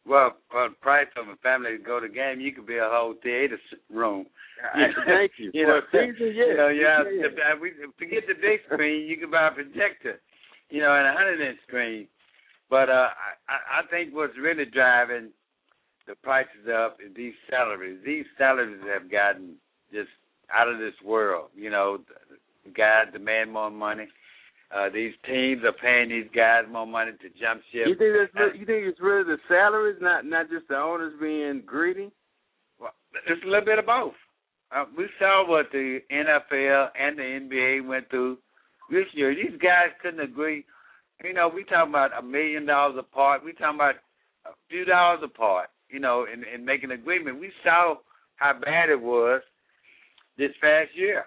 [0.07, 2.79] Well, for the price of a family to go to the game, you could be
[2.79, 3.59] a whole theater
[3.93, 4.25] room.
[4.75, 5.51] Thank you.
[5.55, 6.47] you for know, season, yes.
[6.49, 7.05] you know, yeah.
[7.13, 7.55] yeah.
[7.55, 10.21] To, we forget the big screen, you can buy a projector,
[10.71, 12.09] you know, and a hundred inch screen.
[12.71, 13.13] But uh,
[13.49, 15.31] I, I think what's really driving
[16.07, 18.01] the prices up is these salaries.
[18.05, 19.57] These salaries have gotten
[19.93, 20.09] just
[20.55, 21.51] out of this world.
[21.55, 21.99] You know,
[22.77, 24.07] guys demand more money.
[24.75, 27.89] Uh, these teams are paying these guys more money to jump ship.
[27.89, 31.63] You think that's you think it's really the salaries, not not just the owners being
[31.65, 32.11] greedy?
[32.79, 32.93] Well,
[33.27, 34.13] it's a little bit of both.
[34.71, 38.37] Uh, we saw what the NFL and the NBA went through
[38.91, 39.35] this year.
[39.35, 40.67] These guys couldn't agree.
[41.25, 43.43] You know, we talking about a million dollars apart.
[43.43, 43.95] We talking about
[44.45, 45.69] a few dollars apart.
[45.89, 47.41] You know, and in making an agreement.
[47.41, 47.95] We saw
[48.37, 49.41] how bad it was
[50.39, 51.25] this past year.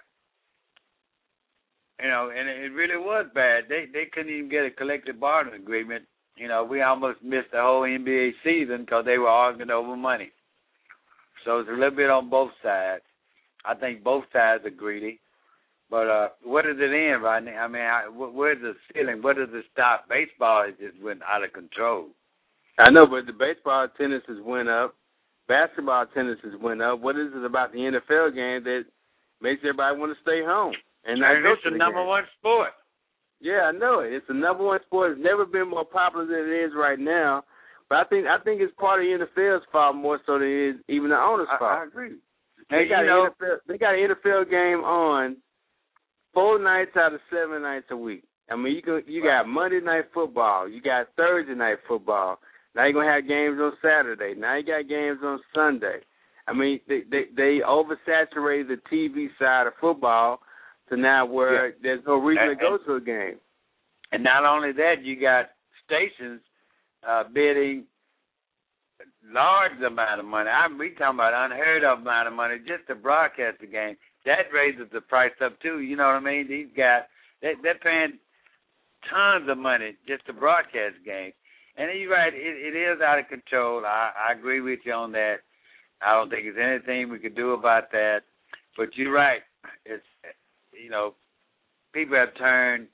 [2.02, 3.66] You know, and it really was bad.
[3.70, 6.06] They they couldn't even get a collective bargaining agreement.
[6.36, 10.32] You know, we almost missed the whole NBA season because they were arguing over money.
[11.46, 13.04] So it's a little bit on both sides.
[13.66, 15.20] I think both sides are greedy.
[15.90, 17.52] But uh what does it end, Rodney?
[17.52, 19.22] I mean, I, where's the ceiling?
[19.22, 20.08] Where does it stop?
[20.10, 22.08] Baseball is just went out of control.
[22.80, 24.96] I know, but the baseball attendances went up,
[25.48, 27.00] basketball attendances went up.
[27.02, 28.86] What is it about the NFL game that
[29.42, 30.74] makes everybody want to stay home
[31.06, 32.08] and and it's the number game?
[32.08, 32.72] one sport.
[33.40, 34.14] Yeah, I know it.
[34.14, 35.14] It's the number one sport.
[35.14, 37.44] It's never been more popular than it is right now.
[37.90, 40.70] But I think I think it's part of the NFL's fault more so than it
[40.70, 41.72] is even the owners' I, fault.
[41.80, 42.16] I agree.
[42.70, 43.58] They And, got you know, NFL.
[43.68, 45.38] They got an NFL game on
[46.34, 48.24] four nights out of seven nights a week.
[48.50, 52.40] I mean, you can you got Monday night football, you got Thursday night football.
[52.76, 54.36] Now you're gonna have games on Saturday.
[54.38, 56.00] Now you got games on Sunday.
[56.48, 60.40] I mean, they they, they oversaturated the TV side of football
[60.90, 61.74] to now where Yeah.
[61.82, 63.40] there's no reason And- to go to a game.
[64.12, 65.52] And not only that, you got
[65.86, 66.42] stations
[67.08, 67.86] uh, bidding
[69.32, 70.50] large amount of money.
[70.50, 73.96] I'm we talking about unheard of amount of money just to broadcast the game.
[74.26, 75.80] That raises the price up too.
[75.80, 76.48] You know what I mean?
[76.48, 77.04] These guys
[77.42, 78.20] they they're paying
[79.10, 81.32] tons of money just to broadcast the game.
[81.78, 83.84] And you're right, it, it is out of control.
[83.86, 85.38] I, I agree with you on that.
[86.06, 88.20] I don't think there's anything we could do about that.
[88.78, 89.42] But you're right.
[89.86, 90.04] It's
[90.74, 91.14] you know,
[91.94, 92.88] people have turned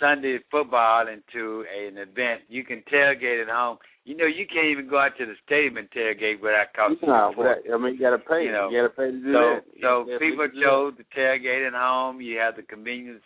[0.00, 2.42] Sunday football into an event.
[2.48, 3.78] You can tailgate at home.
[4.04, 7.30] You know, you can't even go out to the stadium and tailgate without costing No,
[7.30, 8.44] you but that, I mean, you got to pay.
[8.44, 9.62] You know, you got to pay to do so, that.
[9.80, 10.66] So gotta people pay to do that.
[10.66, 12.20] chose to tailgate at home.
[12.20, 13.22] You have the convenience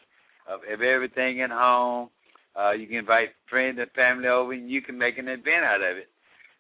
[0.47, 2.11] of, of everything at home.
[2.53, 5.81] Uh, you can invite friends and family over, and you can make an event out
[5.81, 6.09] of it.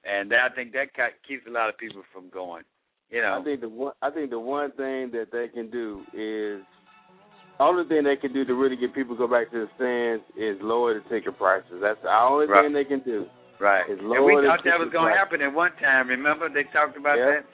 [0.06, 0.88] And I think that
[1.26, 2.62] keeps a lot of people from going.
[3.10, 6.02] You know, I think the one I think the one thing that they can do
[6.12, 6.62] is
[7.60, 10.22] only thing they can do to really get people to go back to the stands
[10.36, 11.78] is lower the ticket prices.
[11.80, 12.62] That's the only Right.
[12.62, 13.26] thing they can do.
[13.58, 13.88] right?
[13.88, 16.08] Is lower And we thought that was going to happen at one time.
[16.08, 17.40] Remember they talked about Yeah.
[17.40, 17.44] that?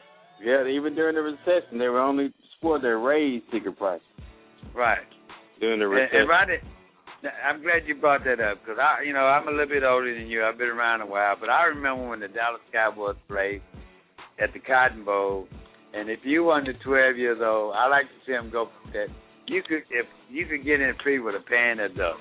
[0.40, 4.02] Yeah, even during the recession, they were only sport that raised ticket prices
[4.74, 5.06] Right.
[5.60, 6.20] during the And, recession.
[6.22, 6.58] and Rodney,
[7.22, 10.12] I'm glad you brought that up because I, you know, I'm a little bit older
[10.12, 10.42] than you.
[10.42, 13.62] I've been around a while, but I remember when the Dallas Cowboys played
[14.42, 15.46] at the Cotton Bowl,
[15.94, 19.06] and if you were under 12 years old, I like to see them go that
[19.46, 22.18] you could if you could get in free with a pan of dough.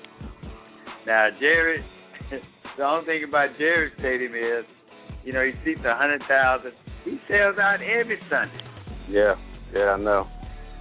[1.06, 1.84] Now, Jerry,
[2.78, 4.64] the only thing about Jerry Stadium is,
[5.24, 6.72] you know, he seats a hundred thousand.
[7.04, 8.62] He sells out every Sunday.
[9.08, 9.34] yeah,
[9.74, 10.28] yeah, I know.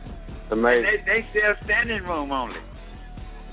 [0.06, 0.85] It's amazing.
[0.85, 2.60] And they, they sell standing room only.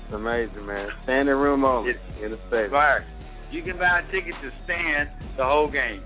[0.09, 0.89] It's amazing, man.
[1.03, 2.73] Standing room only in the stadium.
[2.73, 3.05] Right.
[3.51, 6.01] You can buy a ticket to stand the whole game.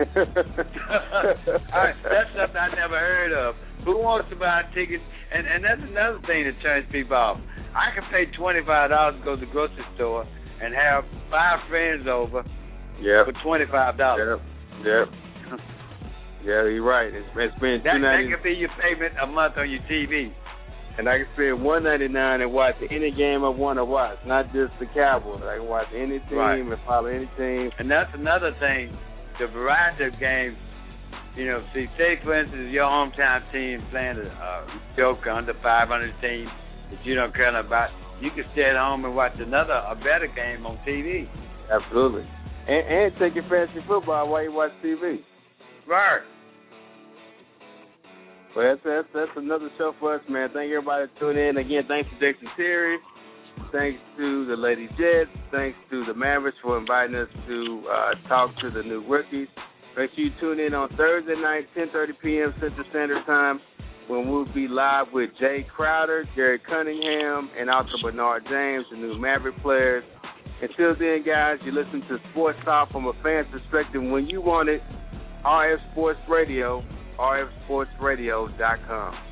[0.00, 3.54] I, that's something I never heard of.
[3.84, 5.00] Who wants to buy a ticket?
[5.28, 7.36] And and that's another thing that turns people off.
[7.76, 10.24] I can pay twenty five dollars to go to the grocery store
[10.62, 12.44] and have five friends over
[12.96, 13.28] Yeah.
[13.28, 14.40] for twenty five dollars.
[14.80, 14.86] Yep.
[14.86, 15.60] Yep.
[16.42, 17.06] Yeah, you're right.
[17.14, 20.34] It's, it's been That that could be your payment a month on your TV.
[20.98, 24.18] And I can spend one ninety nine and watch any game I want to watch,
[24.26, 25.42] not just the Cowboys.
[25.44, 26.60] I can watch any team Right.
[26.60, 27.70] and follow any team.
[27.78, 28.96] And that's another thing,
[29.40, 30.56] the variety of games.
[31.36, 34.66] You know, see, say for instance, your hometown team playing a uh,
[34.96, 36.44] joke under 500 team
[36.90, 37.88] that you don't care about.
[38.20, 41.26] You can stay at home and watch another, a better game on TV.
[41.72, 42.28] Absolutely.
[42.68, 45.20] And, and take your fantasy football while you watch TV.
[45.88, 46.20] Right.
[48.54, 50.50] Well, that's, that's that's another show for us, man.
[50.52, 51.56] Thank everybody for tuning in.
[51.56, 52.98] Again, thanks to Jason Terry.
[53.72, 55.32] Thanks to the Lady Jets.
[55.50, 59.48] Thanks to the Mavericks for inviting us to uh, talk to the new rookies.
[59.96, 62.54] Make sure you tune in on Thursday night, 10:30 p.m.
[62.60, 63.60] Central Standard Time,
[64.08, 69.18] when we'll be live with Jae Crowder, Jared Cunningham, and also Bernard James, the new
[69.18, 70.04] Maverick players.
[70.60, 74.68] Until then, guys, you listen to Sports Talk from a fan's perspective when you want
[74.68, 74.80] it.
[75.44, 76.84] RF Sports Radio,
[77.22, 79.31] rfsportsradio.com.